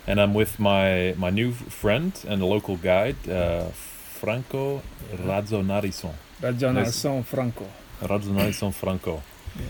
[0.07, 4.83] and I'm with my my new friend and a local guide, uh, Franco
[5.13, 6.15] Razonarison.
[6.41, 7.67] Rajonarson Franco.
[8.03, 9.23] Razonarison Franco.
[9.57, 9.63] Yeah.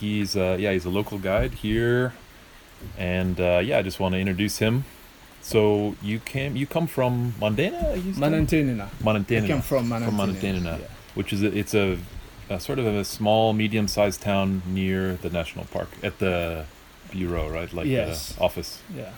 [0.00, 2.12] He's uh, yeah, he's a local guide here,
[2.98, 4.84] and uh, yeah, I just want to introduce him.
[5.42, 8.22] So you came, you come from Mandena, you said?
[8.22, 8.86] Manantenina.
[8.86, 10.34] I Manantenina, came from from Manantenina.
[10.40, 10.86] Manantenina, Yeah.
[11.14, 11.98] which is a, it's a,
[12.48, 16.64] a sort of a small, medium-sized town near the national park at the
[17.10, 17.72] bureau, right?
[17.72, 18.34] Like Yes.
[18.34, 18.80] the office.
[18.96, 19.10] yeah.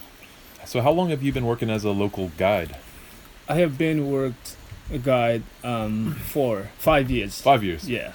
[0.65, 2.77] So how long have you been working as a local guide?
[3.47, 4.57] I have been worked
[4.91, 7.39] a guide um, for five years.
[7.43, 7.87] Five years.
[7.89, 8.13] Yeah.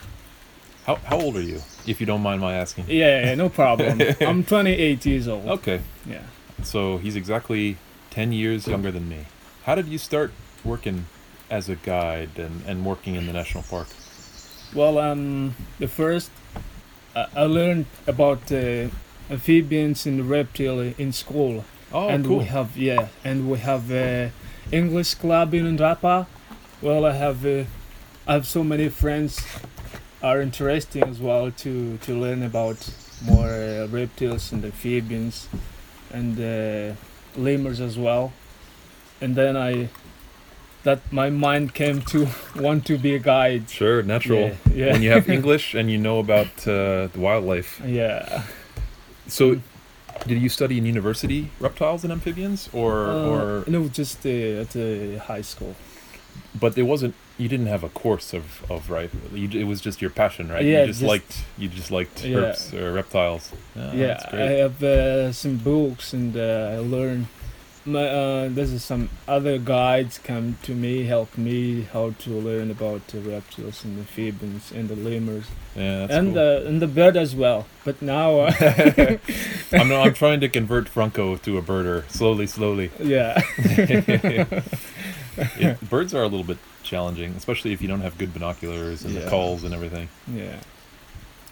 [0.86, 2.86] How how old are you, if you don't mind my asking?
[2.88, 4.02] Yeah, yeah, no problem.
[4.22, 5.48] I'm 28 years old.
[5.48, 5.82] Okay.
[6.06, 6.22] Yeah.
[6.64, 7.78] So he's exactly
[8.12, 9.26] 10 years younger than me.
[9.66, 10.32] How did you start
[10.64, 11.06] working
[11.50, 13.88] as a guide and, and working in the national park?
[14.74, 16.32] Well, um, the first
[17.16, 18.88] uh, I learned about uh,
[19.30, 22.38] amphibians and reptile in school, Oh, and cool.
[22.40, 24.30] we have yeah, and we have uh,
[24.72, 26.28] English club in Andapa.
[26.82, 27.64] Well, I have uh,
[28.28, 29.42] I have so many friends
[30.22, 32.78] are interesting as well to to learn about
[33.26, 35.48] more uh, reptiles and amphibians
[36.14, 36.96] and uh,
[37.36, 38.32] lemurs as well.
[39.22, 39.90] And then I
[40.84, 43.70] that my mind came to want to be a guide.
[43.70, 44.40] Sure, natural.
[44.40, 44.92] Yeah, yeah.
[44.94, 47.82] When you have English and you know about uh, the wildlife.
[47.86, 48.44] Yeah.
[49.28, 49.60] So,
[50.28, 53.64] did you study in university reptiles and amphibians, or Uh, or?
[53.68, 55.76] no, just uh, at uh, high school.
[56.60, 57.14] But it wasn't.
[57.38, 59.10] You didn't have a course of of right.
[59.34, 60.66] You, it was just your passion, right?
[60.66, 62.38] Yeah, You just, just- liked you just liked Yeah.
[62.38, 63.52] herps or reptiles.
[63.78, 67.28] Ah, yeah, I have uh, some books and uh, I learned.
[67.86, 73.08] My uh, is some other guides come to me, help me how to learn about
[73.08, 76.40] the reptiles and the amphibians and the lemurs yeah, and cool.
[76.66, 77.66] uh, and the bird as well.
[77.86, 78.52] But now, uh,
[79.72, 82.92] I'm, I'm trying to convert Franco to a birder slowly, slowly.
[83.00, 83.42] yeah,
[85.58, 89.16] It, birds are a little bit challenging, especially if you don't have good binoculars and
[89.16, 90.10] the calls and everything.
[90.34, 90.60] yeah.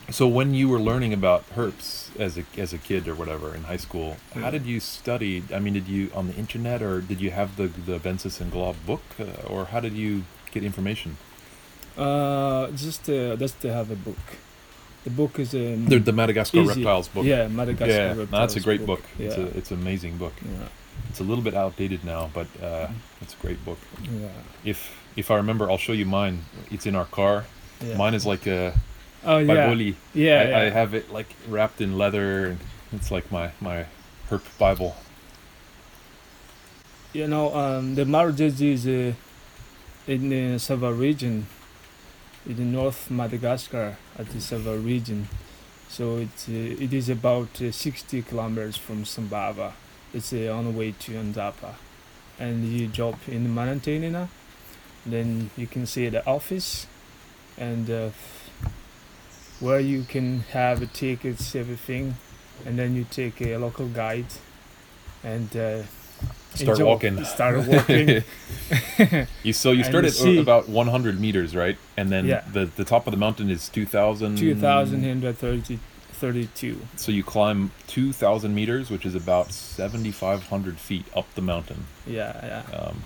[0.10, 3.64] So when you were learning about herps as a as a kid or whatever in
[3.64, 5.44] high school, how did you study?
[5.54, 8.50] I mean, did you on the internet or did you have the the Vences and
[8.50, 10.24] Glaw book, uh, or how did you
[10.54, 11.18] get information?
[11.98, 14.18] Uh, just uh, just to have a book.
[15.04, 16.68] The book is um, The, the Madagascar Easy.
[16.76, 17.26] reptiles book.
[17.26, 17.92] Yeah, Madagascar.
[17.92, 19.04] yeah, no, that's a Reptiles great book.
[19.20, 19.26] Yeah.
[19.28, 20.34] It's a it's an amazing book.
[20.42, 20.68] yeah,
[21.10, 22.88] It's a little bit outdated now, but uh,
[23.22, 23.80] it's a great book.
[24.04, 24.28] yeah,
[24.64, 26.46] If if I remember, I'll show you mine.
[26.72, 27.46] It's in our car.
[27.82, 27.98] yeah.
[27.98, 28.74] Mine is like a
[29.26, 29.96] Oh by yeah, Bully.
[30.14, 32.60] yeah, I, I have it like wrapped in leather, and
[32.94, 33.86] it's like my my
[34.30, 34.96] herp Bible.
[37.14, 39.14] You know, um, the Marojejy is uh,
[40.08, 41.48] in the Sava region,
[42.46, 45.28] in the North Madagascar, at the Sava region.
[45.90, 46.52] So it's uh,
[46.86, 49.72] it is about uh, 60 kilometers from Sambava.
[50.14, 51.76] It's uh, on the way to Andapa,
[52.40, 54.28] and you drop in Manantenina,
[55.06, 56.88] then you can see the office,
[57.58, 58.10] and uh,
[59.60, 62.16] where you can have tickets, everything,
[62.66, 64.28] and then you take a local guide,
[65.24, 65.56] and.
[65.56, 65.84] Uh,
[66.56, 67.24] Start enjoy- walking.
[67.36, 68.24] Start walking.
[69.44, 71.78] You so you start at about 100 meters, right?
[71.96, 72.42] And then Yeah.
[72.52, 74.38] the the top of the mountain is 2,000.
[74.38, 75.78] 2,132.
[76.96, 81.86] So you climb 2,000 meters, which is about 7,500 feet up the mountain.
[82.06, 82.34] Yeah,
[82.72, 82.78] yeah.
[82.78, 83.04] Um,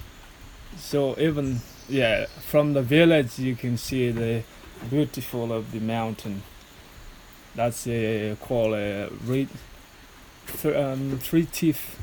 [0.78, 1.60] So even
[1.90, 4.44] yeah, from the village you can see the
[4.90, 6.42] beautiful of the mountain.
[7.56, 9.50] That's uh, called a red,
[10.62, 12.00] th- um, three teeth.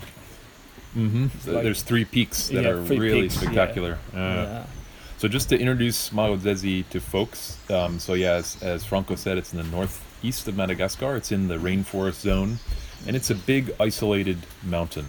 [0.96, 1.30] mhm.
[1.34, 3.40] It's like- there's three peaks that Yeah, are really peaks, yeah.
[3.42, 3.98] spectacular.
[4.14, 4.64] Uh, yeah.
[5.18, 9.52] So just to introduce Marojejy to folks, um, so yeah, as, as Franco said, it's
[9.52, 11.16] in the northeast of Madagascar.
[11.16, 12.58] It's in the rainforest zone,
[13.06, 15.06] and it's a big isolated mountain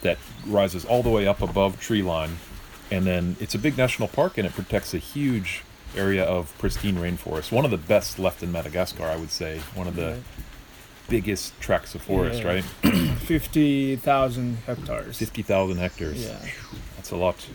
[0.00, 2.38] that rises all the way up above tree line,
[2.90, 5.62] and then it's a big national park, and it protects a huge
[5.94, 7.52] area of pristine rainforest.
[7.52, 9.58] One of the best left in Madagascar, I would say.
[9.74, 10.20] One of the
[11.10, 12.48] biggest tracts of forest, Yeah.
[12.48, 12.64] right?
[13.26, 15.18] Fifty thousand hectares.
[15.18, 16.24] Fifty thousand hectares.
[16.24, 16.38] Yeah.
[16.96, 17.46] That's a lot.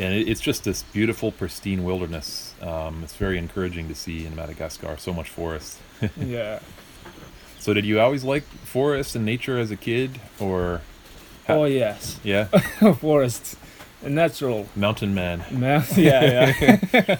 [0.00, 2.54] And it, it's just this beautiful, pristine wilderness.
[2.62, 4.96] Um, it's very encouraging to see in Madagascar.
[4.98, 5.78] So much forest.
[6.18, 6.60] yeah.
[7.58, 10.80] So, did you always like forest and nature as a kid, or
[11.46, 12.44] Ha- Oh yes, yeah,
[13.00, 13.56] forest,
[14.02, 15.44] a natural mountain man?
[15.50, 15.84] man.
[15.96, 17.16] Yeah, yeah.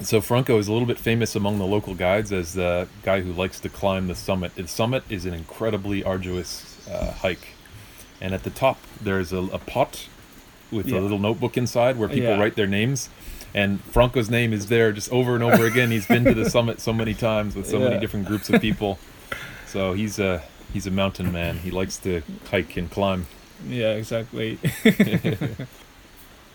[0.00, 3.32] So Franco is a little bit famous among the local guides as the guy who
[3.32, 4.54] likes to climb the summit.
[4.54, 7.54] The summit is an incredibly arduous uh, hike,
[8.20, 10.06] and at the top there's a, a pot
[10.70, 10.98] with Yeah.
[10.98, 12.38] a little notebook inside where people Yeah.
[12.40, 13.08] write their names.
[13.54, 15.90] And Franco's name is there just over and over again.
[15.90, 18.98] He's been to the summit so many times with so many different groups of people.
[19.66, 20.42] So he's a
[20.72, 21.58] he's a mountain man.
[21.58, 23.26] He likes to hike and climb.
[23.68, 24.58] Yeah, exactly.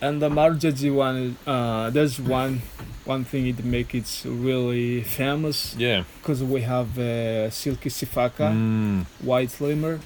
[0.01, 2.61] and the Marojejy one, uh, there's one
[3.05, 6.03] one thing it make it really famous Yeah.
[6.22, 9.05] because we have uh, Silky Sifaka, Mm.
[9.20, 9.99] white lemur.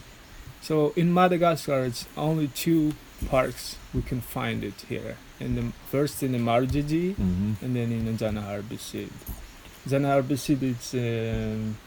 [0.62, 2.94] So in Madagascar, it's only two
[3.26, 5.18] parks we can find it here.
[5.40, 9.10] In the first in the Marojejy, hmm and then in the Anjanaharibe-Sud.
[9.88, 11.78] Janahar Bisid, it's um,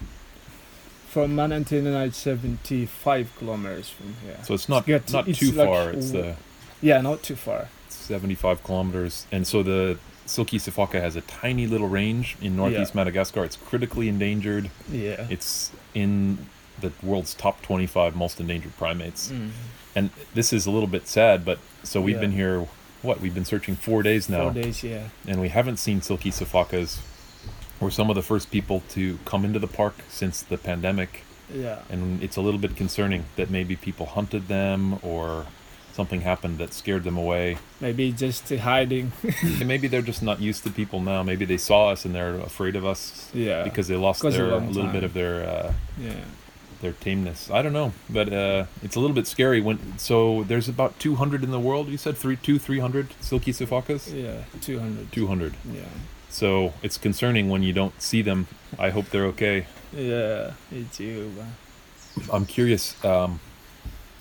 [1.09, 4.39] from Manantenina, it's 75 kilometers from here.
[4.45, 5.91] So it's not get- not it's too like far.
[5.91, 6.37] It's the
[6.81, 7.69] Yeah, not too far.
[7.89, 9.27] 75 kilometers.
[9.31, 13.45] And so the Silky Sifaka has a tiny little range in northeast Madagascar.
[13.45, 14.71] It's critically endangered.
[14.91, 15.27] Yeah.
[15.29, 16.47] It's in
[16.81, 19.31] the world's top 25 most endangered primates.
[19.31, 19.51] Mm.
[19.95, 22.21] And this is a little bit sad, but so we've Yeah.
[22.21, 22.67] been here,
[23.03, 23.21] what?
[23.21, 25.05] We've been searching four days now, Four days, yeah.
[25.27, 26.99] and we haven't seen Silky Sifakas.
[27.81, 31.79] We're some of the first people to come into the park since the pandemic, Yeah.
[31.91, 35.47] and it's a little bit concerning that maybe people hunted them or
[35.93, 37.57] something happened that scared them away.
[37.81, 39.13] Maybe just hiding.
[39.43, 41.23] And maybe they're just not used to people now.
[41.23, 43.65] Maybe they saw us and they're afraid of us yeah.
[43.65, 46.13] because they lost Because their a little bit of their uh, yeah.
[46.81, 47.51] Their tameness.
[47.51, 49.61] I don't know, but uh, it's a little bit scary.
[49.61, 51.89] When so there's about 200 in the world.
[51.89, 54.13] You said three, two, 300 silky sifakas.
[54.13, 55.13] Yeah, 200.
[55.13, 55.55] 200.
[55.73, 55.83] Yeah.
[56.29, 58.47] So it's concerning when you don't see them.
[58.79, 59.67] I hope they're okay.
[59.93, 61.33] Yeah, me too.
[62.33, 63.03] I'm curious.
[63.05, 63.41] Um,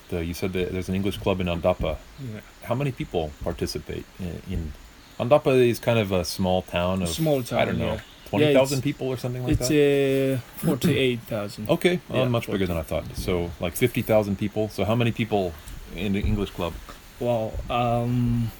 [0.08, 1.96] the, you said that there's an English club in Andapa.
[2.20, 2.40] Yeah.
[2.64, 4.42] How many people participate in?
[4.50, 4.72] in
[5.20, 7.58] Andapa is kind of a small town of Small town.
[7.58, 8.00] I don't know, yeah.
[8.30, 10.38] Twenty thousand it's- people or something like It's that.
[10.64, 11.68] uh, 48,000.
[11.76, 13.04] Okay, well, Yeah, much bigger than I thought.
[13.16, 14.68] So like fifty thousand people.
[14.68, 15.52] So how many people
[15.96, 16.72] in the English club?
[17.20, 18.50] Well, Um,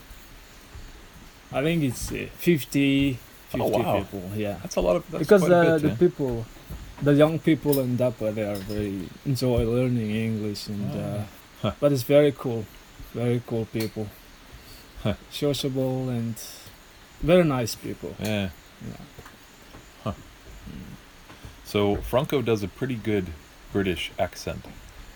[1.52, 3.18] I think it's uh, 50,
[3.50, 3.98] 50 Oh, wow.
[3.98, 4.22] people.
[4.36, 4.58] Yeah.
[4.62, 5.02] That's a lot of.
[5.10, 5.96] That's because uh, bit, the yeah.
[5.96, 6.44] people,
[7.02, 10.90] the young people in Dapa, they are very enjoy learning English and.
[10.94, 10.98] Ah.
[10.98, 11.22] Uh,
[11.62, 11.72] Huh.
[11.78, 12.64] But it's very cool,
[13.12, 14.06] very cool people,
[15.04, 15.12] Huh.
[15.30, 16.34] sociable and
[17.20, 18.14] very nice people.
[18.18, 18.48] Yeah.
[18.80, 18.96] Yeah.
[21.70, 23.26] So Franco does a pretty good
[23.72, 24.64] British accent.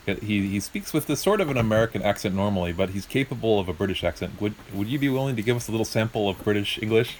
[0.07, 3.69] He he speaks with this sort of an American accent normally, but he's capable of
[3.69, 4.41] a British accent.
[4.41, 7.17] Would would you be willing to give us a little sample of British English?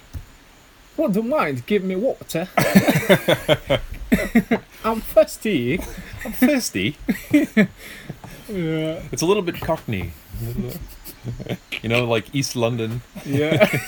[0.95, 1.65] What do mind?
[1.65, 2.47] Give me water.
[4.85, 5.81] I'm thirsty.
[6.23, 6.95] I'm thirsty.
[8.47, 9.01] Yeah.
[9.11, 10.13] It's a little bit Cockney.
[11.81, 13.01] you know, like East London.
[13.25, 13.67] Yeah.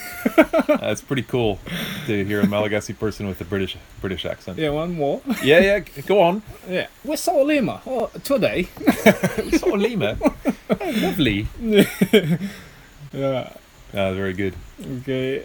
[0.69, 1.59] It's pretty cool
[2.05, 4.57] to hear a Malagasy person with a British British accent.
[4.57, 4.69] yeah.
[4.69, 5.21] One more.
[5.43, 5.79] yeah, yeah.
[6.05, 6.41] Go on.
[6.69, 6.87] Yeah.
[7.03, 8.67] We saw Lima oh, today.
[9.57, 10.17] So Lima.
[10.21, 11.47] Oh, lovely.
[13.13, 13.53] Yeah.
[13.93, 14.53] Uh, very good.
[14.99, 15.43] Okay.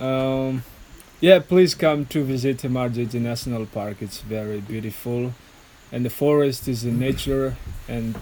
[0.00, 0.62] um,
[1.20, 4.00] yeah, please come to visit Marojejy National Park.
[4.00, 5.34] It's very beautiful,
[5.90, 7.56] and the forest is in nature.
[7.88, 8.16] And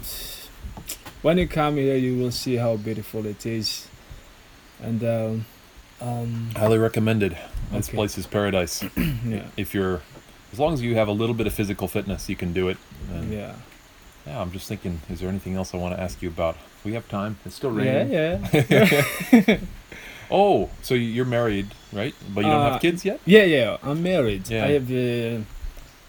[1.27, 3.87] when you come here, you will see how beautiful it is.
[4.81, 5.45] And um,
[5.99, 7.33] um, Highly recommended.
[7.73, 7.97] This Okay.
[7.97, 8.75] place is paradise.
[9.25, 9.99] yeah, If you're,
[10.53, 12.77] as long as you have a little bit of physical fitness, you can do it.
[13.13, 13.55] And yeah,
[14.25, 16.55] yeah, I'm just thinking, is there anything else I want to ask you about?
[16.85, 17.35] We have time.
[17.45, 18.13] It's still raining.
[18.13, 19.57] yeah, yeah.
[20.29, 22.13] Oh, so you're married, right?
[22.35, 23.19] But you don't Uh, have kids yet?
[23.25, 23.77] yeah, yeah.
[23.89, 24.43] I'm married.
[24.49, 24.65] Yeah.
[24.67, 25.43] I have uh,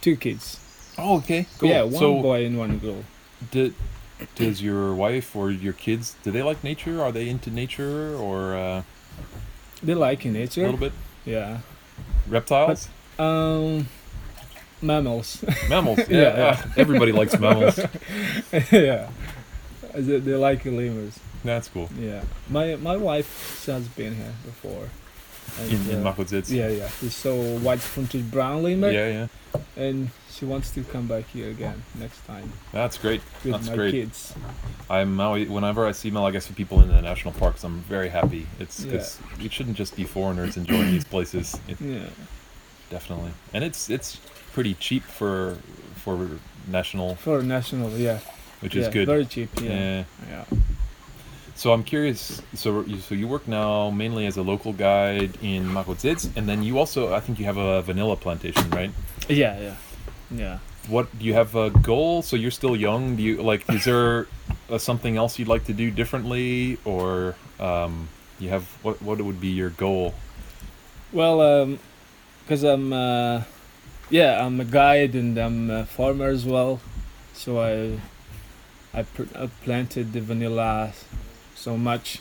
[0.01, 0.59] two kids.
[0.99, 1.47] Oh, okay.
[1.59, 1.71] Cool.
[1.71, 3.03] Yeah, one so boy and one girl.
[3.53, 3.75] Did,
[4.35, 7.03] does your wife or your kids do they like nature?
[7.03, 8.83] Are they into nature or uh,
[9.83, 10.93] They like nature a little bit
[11.25, 11.59] Yeah.
[12.29, 12.89] reptiles,
[13.19, 13.89] Um,
[14.83, 15.45] mammals.
[15.69, 15.99] mammals?
[15.99, 16.63] Yeah, Yeah, yeah.
[16.65, 17.79] ah, everybody likes mammals.
[18.73, 19.09] yeah.
[19.95, 21.19] They, they like lemurs.
[21.45, 21.89] That's cool.
[21.99, 22.23] Yeah.
[22.49, 24.89] My my wife has been here before.
[25.61, 26.15] And, In, in uh,
[26.49, 26.89] yeah, yeah.
[27.03, 29.61] We saw white-fronted brown lemur, yeah, yeah.
[29.77, 33.21] and she wants to come back here again next time That's great.
[33.43, 33.91] with That's my great.
[33.93, 34.35] kids.
[34.89, 38.47] I'm always, whenever I see Malagasy people in the national parks, I'm very happy.
[38.61, 38.93] It's Yeah.
[38.93, 41.57] because we shouldn't just be foreigners enjoying these places.
[41.67, 42.09] It, Yeah.
[42.91, 44.19] definitely, and it's it's
[44.53, 45.59] pretty cheap for
[45.97, 46.15] for
[46.69, 48.19] national, For national, yeah.
[48.61, 49.07] which yeah, is good.
[49.07, 49.51] Very cheap.
[49.61, 49.71] Yeah.
[49.71, 50.05] Yeah.
[50.31, 50.45] Yeah.
[51.57, 52.41] So I'm curious.
[52.55, 56.63] So you, so you work now mainly as a local guide in Marojejy, and then
[56.63, 58.93] you also I think you have a vanilla plantation, right?
[59.29, 59.59] Yeah.
[59.61, 59.75] Yeah.
[60.31, 60.59] Yeah.
[60.89, 62.23] What do you have a goal?
[62.23, 63.17] So you're still young.
[63.17, 63.69] Do you like?
[63.71, 64.27] Is there
[64.71, 68.09] uh, something else you'd like to do differently, or um,
[68.39, 69.01] you have what?
[69.03, 70.15] What would be your goal?
[71.13, 71.79] Well, um,
[72.49, 73.43] cause I'm, uh,
[74.11, 76.81] yeah, I'm a guide and I'm a farmer as well,
[77.33, 77.99] so I,
[78.93, 80.93] I, pr- I planted the vanilla
[81.55, 82.21] so much.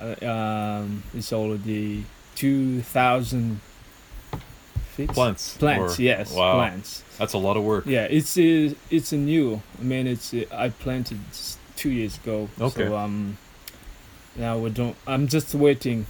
[0.00, 3.60] Uh, um, it's already two thousand
[5.06, 5.14] feet.
[5.14, 5.56] Plants.
[5.56, 6.54] Plants, or- yes, Wow.
[6.56, 7.02] plants.
[7.18, 7.84] That's a lot of work.
[7.86, 9.60] Yeah, it's a, it's a new.
[9.80, 11.18] I mean, it's uh, I planted
[11.76, 12.48] two years ago.
[12.60, 12.86] Okay.
[12.86, 13.38] So um,
[14.36, 14.96] now we don't.
[15.06, 16.06] I'm just waiting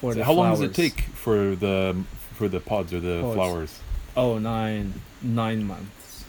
[0.00, 1.96] for the How long does it take for the
[2.34, 3.34] for the pods or the Pods.
[3.34, 3.80] flowers?
[4.16, 6.24] Oh, nine nine months.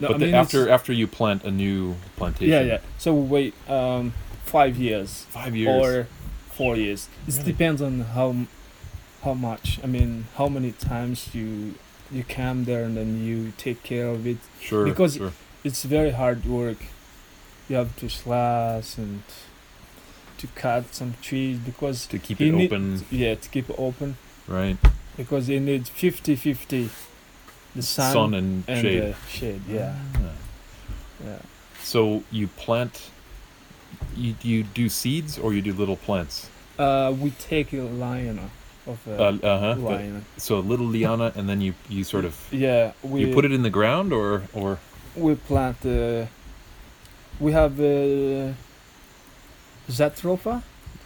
[0.00, 2.78] No, but the, mean, after after you plant a new plantation, yeah, yeah.
[2.98, 4.12] So wait um
[4.44, 5.86] five years five years.
[5.86, 6.06] or
[6.50, 7.08] four years.
[7.26, 7.52] It Really?
[7.52, 8.34] depends on how
[9.24, 9.78] how much.
[9.82, 11.74] I mean, how many times you
[12.10, 14.38] you come there and then you take care of it.
[14.60, 15.32] sure, because- sure.
[15.64, 16.78] It's very hard work.
[17.68, 19.22] You have to slash and
[20.38, 24.16] to cut some trees because to keep it need- open, yeah to keep it open
[24.48, 24.76] right?
[25.16, 26.88] because it needs 50-50
[27.76, 29.14] the sun, Sun and, and shade.
[29.30, 29.62] shade.
[29.68, 30.20] Yeah, Ah.
[31.24, 31.38] yeah.
[31.82, 33.10] So you plant.
[34.16, 36.48] You you do seeds or you do little plants?
[36.78, 38.50] Uh, we take a liana
[38.86, 39.74] of a Uh huh.
[39.78, 40.22] liana.
[40.36, 43.52] So a little liana, and then you you sort of Yeah, we you put it
[43.52, 44.78] in the ground or or
[45.16, 45.76] we plant.
[45.84, 46.26] Uh,
[47.40, 48.52] we have uh,
[49.88, 50.62] Jatropha.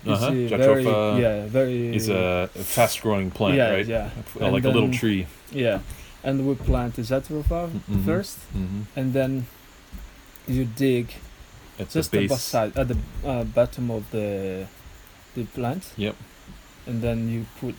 [0.07, 3.87] Uh-huh, very yeah very is a fast growing plant, yeah right?
[3.89, 4.11] yeah
[4.41, 5.27] Uh, like And a little tree.
[5.51, 5.81] yeah,
[6.23, 8.05] and we plant the Jatropha Mhm.
[8.05, 9.47] first, hmm and then
[10.47, 11.07] you dig
[11.81, 12.55] At just the the base.
[12.55, 14.67] at the uh, bottom of the
[15.35, 15.83] the plant.
[15.97, 16.15] Yep.
[16.87, 17.75] And then you put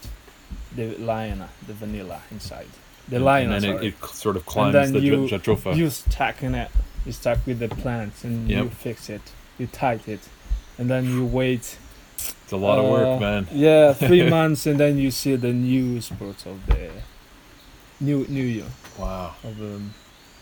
[0.75, 2.67] the liana, the vanilla inside.
[3.09, 5.75] The and, liana, and then it, it sort of climbs then the you- ja- jatropha.
[5.75, 6.69] you stack in it.
[7.05, 9.21] You stack with the plants and you fix it.
[9.57, 10.19] You tight it,
[10.77, 11.77] and then you wait.
[12.43, 13.47] it's a lot of work, uh, man.
[13.51, 16.89] Yeah, three months, and then you see the new sprouts of the
[18.01, 18.65] new new year
[18.99, 19.35] Wow.
[19.43, 19.93] of um,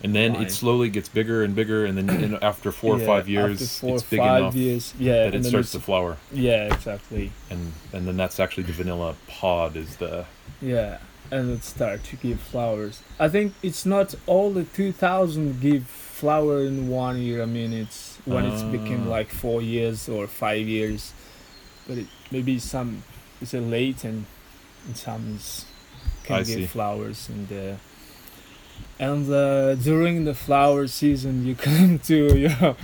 [0.02, 0.42] And then Fine.
[0.42, 3.78] it slowly gets bigger and bigger, and then and after four or yeah, five years,
[3.80, 7.32] four it's big five enough years, yeah, that it starts to flower, Yeah, exactly.
[7.50, 10.26] and and then that's actually the vanilla pod is the
[10.60, 10.98] Yeah,
[11.30, 13.00] and it start to give flowers.
[13.18, 17.42] I think it's not all the 2000 give flower in one year.
[17.42, 19.10] I mean, it's when it's became Ah.
[19.18, 21.12] like four years or five years,
[21.88, 23.02] but it, maybe some
[23.40, 24.26] it's a late and,
[24.86, 25.38] and some
[26.24, 26.66] can I give see.
[26.66, 27.76] flowers and uh,
[28.98, 32.76] and uh, during the flower season you come to you know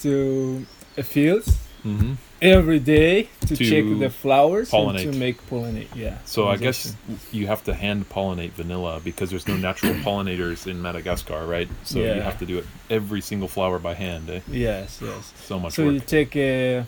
[0.00, 0.66] to
[0.96, 1.44] a field
[1.82, 5.94] hmm every day to, To check the flowers and to make pollinate.
[5.94, 6.18] Yeah.
[6.24, 6.94] So I guess
[7.32, 11.68] you have to hand pollinate vanilla because there's no natural pollinators in Madagascar, right?
[11.84, 14.30] So you have to do it every single flower by hand.
[14.30, 14.40] Eh?
[14.48, 15.32] Yes, yes.
[15.44, 16.86] So much So you take a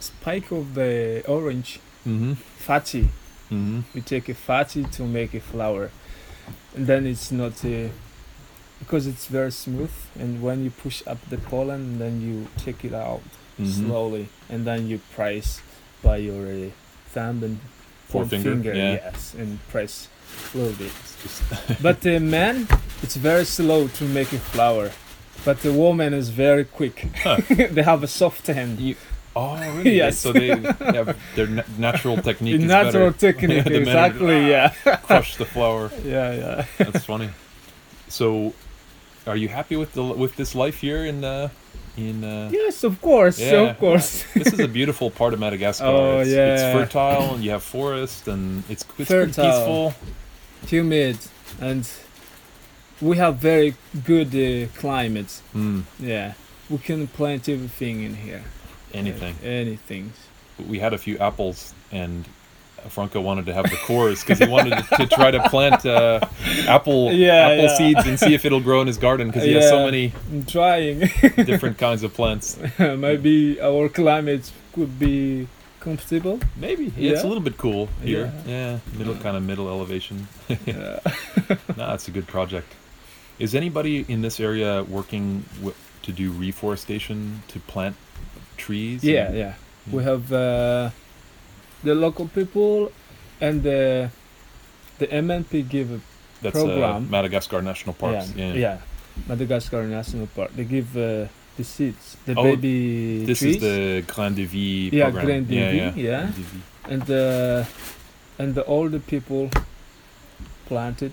[0.00, 2.34] spike of the orange, mm-hmm.
[2.34, 3.08] fatty.
[3.50, 3.80] Mm-hmm.
[3.94, 5.90] You take a fatty to make a flower,
[6.74, 7.90] and then it's not a
[8.78, 9.92] because it's very smooth.
[10.18, 13.22] And when you push up the pollen, then you take it out
[13.60, 13.86] Mm-hmm.
[13.86, 15.60] slowly, and then you press
[16.02, 16.70] by your uh,
[17.10, 17.60] thumb and
[18.08, 18.92] Forefinger, yeah.
[18.94, 20.08] Yes, and press
[20.54, 20.90] a little bit
[21.82, 22.66] but the man,
[23.02, 24.90] it's very slow to make a flower.
[25.44, 27.06] But the woman is very quick.
[27.22, 27.36] Huh.
[27.50, 28.80] they have a soft hand.
[28.80, 28.96] You-
[29.36, 29.96] oh, really?
[30.02, 30.18] Yes.
[30.18, 33.32] So they have their natural technique is Natural better.
[33.32, 34.50] technique, exactly.
[34.50, 34.70] Yeah,
[35.06, 35.90] Crush the flower.
[36.04, 36.64] yeah, yeah.
[36.78, 37.30] That's funny.
[38.08, 38.52] So,
[39.26, 41.48] are you happy with the with this life here in uh,
[41.96, 42.24] in?
[42.24, 43.70] Uh, Yes, of course, Yeah.
[43.70, 44.24] of course.
[44.34, 45.86] this is a beautiful part of Madagascar.
[45.86, 49.44] Oh, it's, it's fertile and you have forest and it's, it's Fertile.
[49.44, 49.94] peaceful.
[50.68, 51.18] Humid,
[51.60, 51.88] and
[53.00, 53.74] we have very
[54.04, 55.40] good uh, climate.
[55.54, 56.34] Mm, Yeah,
[56.70, 58.42] we can plant everything in here.
[58.94, 59.34] Anything.
[59.44, 60.12] Anything.
[60.68, 62.26] We had a few apples and
[62.88, 66.18] Franco wanted to have the cores because he wanted to, try to plant uh,
[66.66, 67.76] apple Yeah, apple yeah.
[67.76, 70.44] seeds and see if it'll grow in his garden because he has so many I'm
[70.46, 70.98] trying.
[71.36, 72.58] different kinds of plants.
[72.78, 75.46] Maybe our climate could be
[75.80, 76.40] comfortable.
[76.56, 77.22] Maybe it's Yeah.
[77.22, 78.32] a little bit cool here.
[78.46, 80.26] Yeah, middle kind of middle elevation.
[80.48, 80.98] Yeah.
[81.48, 82.72] No, that's a good project.
[83.38, 87.96] Is anybody in this area working w- to do reforestation to plant
[88.66, 89.02] trees?
[89.02, 89.54] Yeah, and- yeah.
[89.90, 90.90] We have uh,
[91.82, 92.92] the local people
[93.40, 94.10] and the
[94.98, 96.00] the MNP give a
[96.42, 97.10] That's uh, program.
[97.10, 98.30] Madagascar National Parks.
[98.36, 98.60] yeah, Yeah.
[98.64, 98.78] yeah,
[99.28, 100.50] Madagascar National Park.
[100.54, 101.26] They give uh,
[101.58, 105.24] the seeds, the Oh, baby This trees, is the Grand de Vie Yeah, program.
[105.26, 105.92] Grand de yeah, Vie, yeah.
[105.96, 106.20] yeah.
[106.20, 106.62] Grand de Vie.
[106.92, 107.24] and the
[108.38, 109.50] and the older people
[110.66, 111.12] planted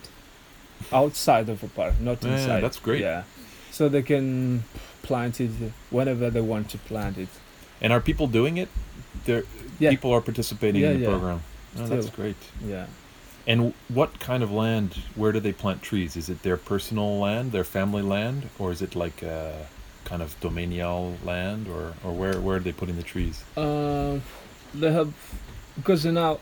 [0.91, 2.29] outside of a park, not inside.
[2.29, 2.61] Yeah, inside.
[2.63, 3.01] that's great.
[3.01, 3.23] Yeah,
[3.71, 4.63] so they can
[5.09, 5.51] plant it
[5.97, 7.29] whenever they want to plant it.
[7.81, 8.69] And are people doing it?
[9.25, 9.43] There,
[9.79, 9.91] Yeah.
[9.95, 11.13] people are participating Yeah, in the yeah.
[11.13, 11.39] program.
[11.79, 12.41] Oh, that's great.
[12.73, 12.85] Yeah.
[13.51, 13.59] And
[13.99, 14.89] what kind of land?
[15.21, 16.11] Where do they plant trees?
[16.21, 19.65] Is it their personal land, their family land, or is it like a
[20.09, 21.01] kind of domanial
[21.31, 23.35] land, or, or where where are they putting the trees?
[23.65, 24.21] Um,
[24.81, 25.09] they have
[25.77, 26.39] because know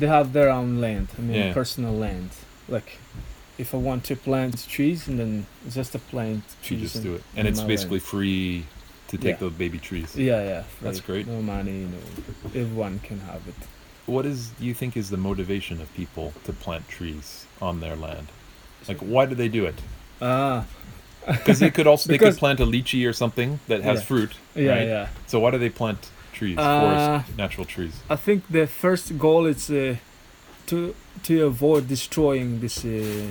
[0.00, 1.06] they have their own land.
[1.18, 2.30] I mean, personal land.
[2.76, 2.90] Like
[3.60, 5.46] if I want to plant trees, and then
[5.78, 8.64] just a plant You just do it, and it's basically free
[9.10, 9.42] to take Yeah.
[9.44, 10.10] those baby trees.
[10.16, 10.62] Yeah, yeah.
[10.84, 11.26] That's great.
[11.26, 11.98] No money, no.
[12.62, 13.58] Everyone can have it.
[14.06, 17.26] What is do you think is the motivation of people to plant trees
[17.60, 18.26] on their land?
[18.88, 19.78] Like, why do they do it?
[20.22, 20.64] Ah,
[21.26, 24.06] Because they could also they could plant a lychee or something that has Yeah.
[24.10, 24.32] fruit.
[24.54, 24.88] yeah, right?
[24.94, 25.06] yeah.
[25.30, 25.98] So why do they plant
[26.38, 27.94] trees, Uh, forest, natural trees?
[28.08, 29.96] I think the first goal is uh,
[30.70, 32.88] to to avoid destroying this uh,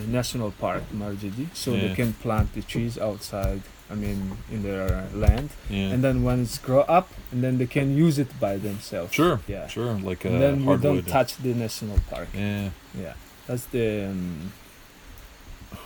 [0.07, 1.81] national park, Marojejy, so Yeah.
[1.87, 3.61] they can plant the trees outside.
[3.91, 5.93] I mean, in their land, Yeah.
[5.93, 9.13] and then when it's grow up, and then they can use it by themselves.
[9.15, 9.39] sure.
[9.47, 9.67] Yeah.
[9.67, 9.93] Sure.
[10.09, 12.27] Like And then we don't touch the national park.
[12.35, 12.69] Yeah.
[13.03, 13.13] Yeah,
[13.47, 14.51] that's the um,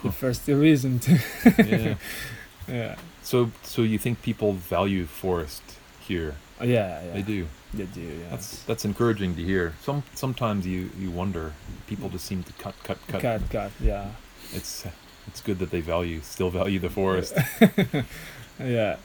[0.03, 1.11] the first reason to.
[1.57, 1.95] Yeah.
[2.67, 2.95] yeah.
[3.23, 5.63] so so you think people value forest
[6.07, 6.33] here?
[6.61, 7.13] Oh, yeah, yeah.
[7.13, 7.47] They do.
[7.73, 8.01] They do.
[8.01, 8.29] Yeah.
[8.29, 9.73] That's that's encouraging to hear.
[9.81, 11.53] Some sometimes you you wonder
[11.87, 13.21] people just seem to cut cut cut.
[13.21, 13.71] cut, cut.
[13.79, 14.11] Yeah.
[14.53, 14.85] It's
[15.27, 17.33] it's good that they value still value the forest.
[18.59, 18.97] Yeah.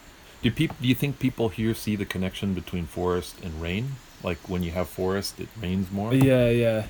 [0.42, 3.96] Do people do you think people here see the connection between forest and rain?
[4.22, 6.12] Like when you have forest, it rains more.
[6.14, 6.86] Yeah, yeah.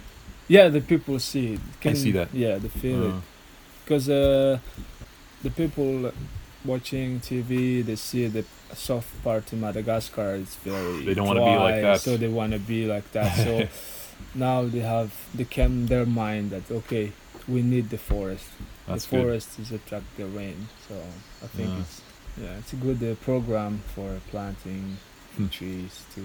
[0.49, 1.61] Yeah, the people see it.
[1.85, 2.33] I see that.
[2.35, 3.15] Yeah, they feel it.
[3.15, 3.21] Uh,
[3.85, 4.59] because uh,
[5.43, 6.13] the people
[6.73, 8.45] watching TV they see the
[8.75, 12.01] soft part in Madagascar It's very They don't wanna be like that.
[12.07, 13.53] so they want to be like that so
[14.47, 17.07] now they have they came their mind that okay
[17.55, 18.47] we need the forest
[18.87, 19.23] that's the good.
[19.23, 20.95] forest is attract the rain so
[21.45, 21.81] I think Yeah.
[21.83, 21.97] it's
[22.45, 24.85] yeah it's a good uh, program for planting
[25.37, 25.49] Hmm.
[25.59, 26.23] trees to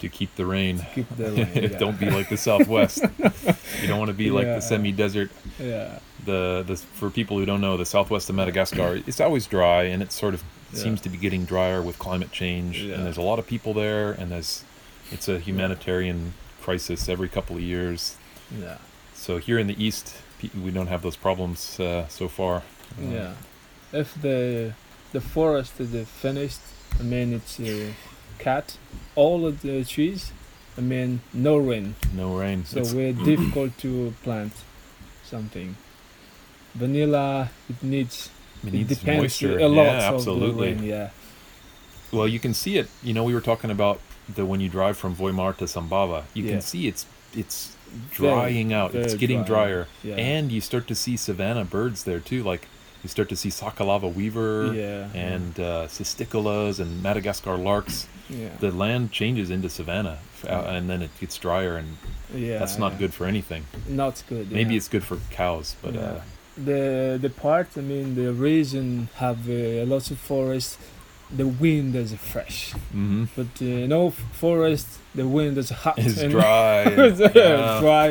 [0.00, 0.84] To keep the rain.
[0.94, 1.78] keep the rain yeah.
[1.78, 3.02] don't be like the Southwest.
[3.80, 4.56] you don't want to be like Yeah.
[4.56, 5.30] the semi-desert.
[5.58, 9.84] yeah The the for people who don't know, the southwest of Madagascar, it's always dry,
[9.84, 10.42] and it sort of
[10.72, 10.82] Yeah.
[10.84, 12.74] seems to be getting drier with climate change.
[12.82, 12.94] Yeah.
[12.94, 14.64] And there's a lot of people there, and there's
[15.12, 18.16] it's a humanitarian crisis every couple of years.
[18.60, 18.78] yeah
[19.14, 20.06] So here in the east,
[20.64, 22.56] we don't have those problems uh, so far.
[22.56, 23.32] Uh, Yeah,
[23.92, 24.72] if the
[25.12, 25.90] the forest is
[26.22, 26.60] finished,
[27.00, 27.92] I mean it's uh,
[28.38, 28.76] cut
[29.14, 30.32] all of the trees.
[30.78, 32.64] I mean no rain, No rain.
[32.66, 34.52] so It's- we're difficult to plant
[35.24, 35.76] something.
[36.74, 38.30] Vanilla it needs
[38.62, 39.58] it it, needs moisture.
[39.58, 40.74] a lot yeah, of absolutely.
[40.74, 40.82] rain.
[40.82, 41.10] Yeah,
[42.12, 42.88] Well, you can see it.
[43.02, 46.44] You know, we were talking about the when you drive from Vohemar to Sambava, you
[46.44, 46.52] Yeah.
[46.52, 47.76] can see it's it's
[48.12, 48.94] Very, drying out.
[48.94, 49.66] It's getting dry.
[49.66, 52.42] drier, yeah, and you start to see savanna birds there too.
[52.42, 52.68] Like
[53.06, 57.96] you start to see sakalava weaver yeah, and uh, cisticolas and Madagascar larks.
[58.28, 61.88] yeah, The land changes into savanna, uh, and then it gets drier, and
[62.34, 62.58] yeah.
[62.58, 63.02] that's not yeah.
[63.02, 63.62] good for anything.
[64.02, 64.50] Not good.
[64.50, 64.78] Maybe yeah.
[64.78, 66.20] it's good for cows, but uh,
[66.68, 66.82] the
[67.24, 70.70] the part I mean the region have uh, lots of forest.
[71.40, 72.58] The wind is fresh.
[72.94, 73.22] mhm.
[73.38, 74.00] But uh, no
[74.44, 74.88] forest,
[75.20, 76.82] the wind is hot it's and dry.
[77.08, 78.08] it's, uh, dry.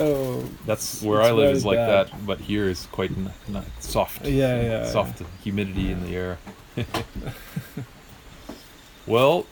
[0.00, 2.06] So That's where I live is like bad.
[2.08, 4.24] that, but here is quite n- not soft.
[4.24, 6.38] yeah, yeah, soft humidity in the air.
[9.06, 9.44] well,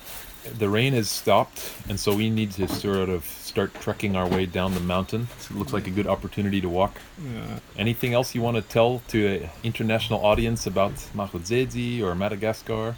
[0.59, 4.47] the rain has stopped, and so we need to sort of start trekking our way
[4.47, 5.29] down the mountain.
[5.39, 6.97] So it looks like a good opportunity to walk.
[7.23, 7.59] Yeah.
[7.77, 12.95] Anything else you want to tell to an international audience about Marojejy or Madagascar?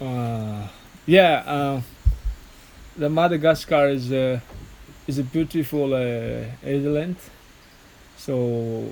[0.00, 0.66] Uh,
[1.06, 1.44] yeah.
[1.46, 1.82] Uh,
[2.96, 4.42] the Madagascar is a
[5.06, 7.16] is a beautiful uh, island.
[8.16, 8.84] So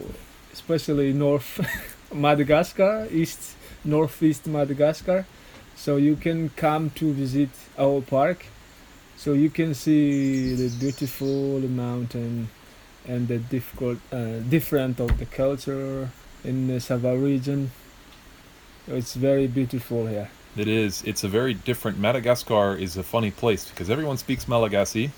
[0.53, 1.61] especially North
[2.13, 3.55] Madagascar, East
[3.85, 5.27] Northeast Madagascar.
[5.77, 8.47] So you can come to visit our park.
[9.17, 12.49] So you can see the beautiful mountain
[13.07, 16.11] and the difficult, uh, different of the culture
[16.45, 17.71] in the Sava region.
[18.87, 20.31] It's very beautiful here.
[20.57, 21.03] It is.
[21.05, 21.99] It's a very different.
[21.99, 25.11] Madagascar is a funny place because everyone speaks Malagasy,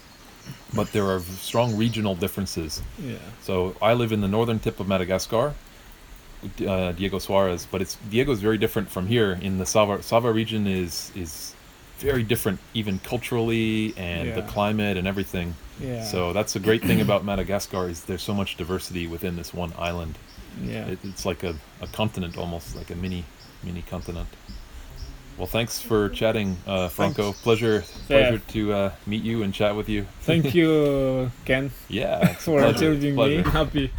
[0.74, 2.82] but there are strong regional differences.
[2.98, 3.16] Yeah.
[3.42, 5.54] So I live in the northern tip of Madagascar,
[6.66, 9.38] uh, Diego Suarez, but it's Diego is very different from here.
[9.42, 11.54] In the Sava Sava region is is
[11.98, 15.54] very different, even culturally and the climate and everything.
[15.78, 16.02] Yeah.
[16.04, 19.72] So that's a great thing about Madagascar is there's so much diversity within this one
[19.78, 20.18] island.
[20.62, 20.86] yeah.
[20.86, 23.24] It, it's like a, a continent almost, like a mini
[23.62, 24.28] mini continent.
[25.40, 27.32] Well, thanks for chatting, uh, Franco.
[27.32, 30.06] Pleasure, pleasure to uh, meet you and chat with you.
[30.20, 32.92] Thank you, Ken, Yeah, for pleasure.
[32.92, 33.50] interviewing me.
[33.50, 33.90] Happy.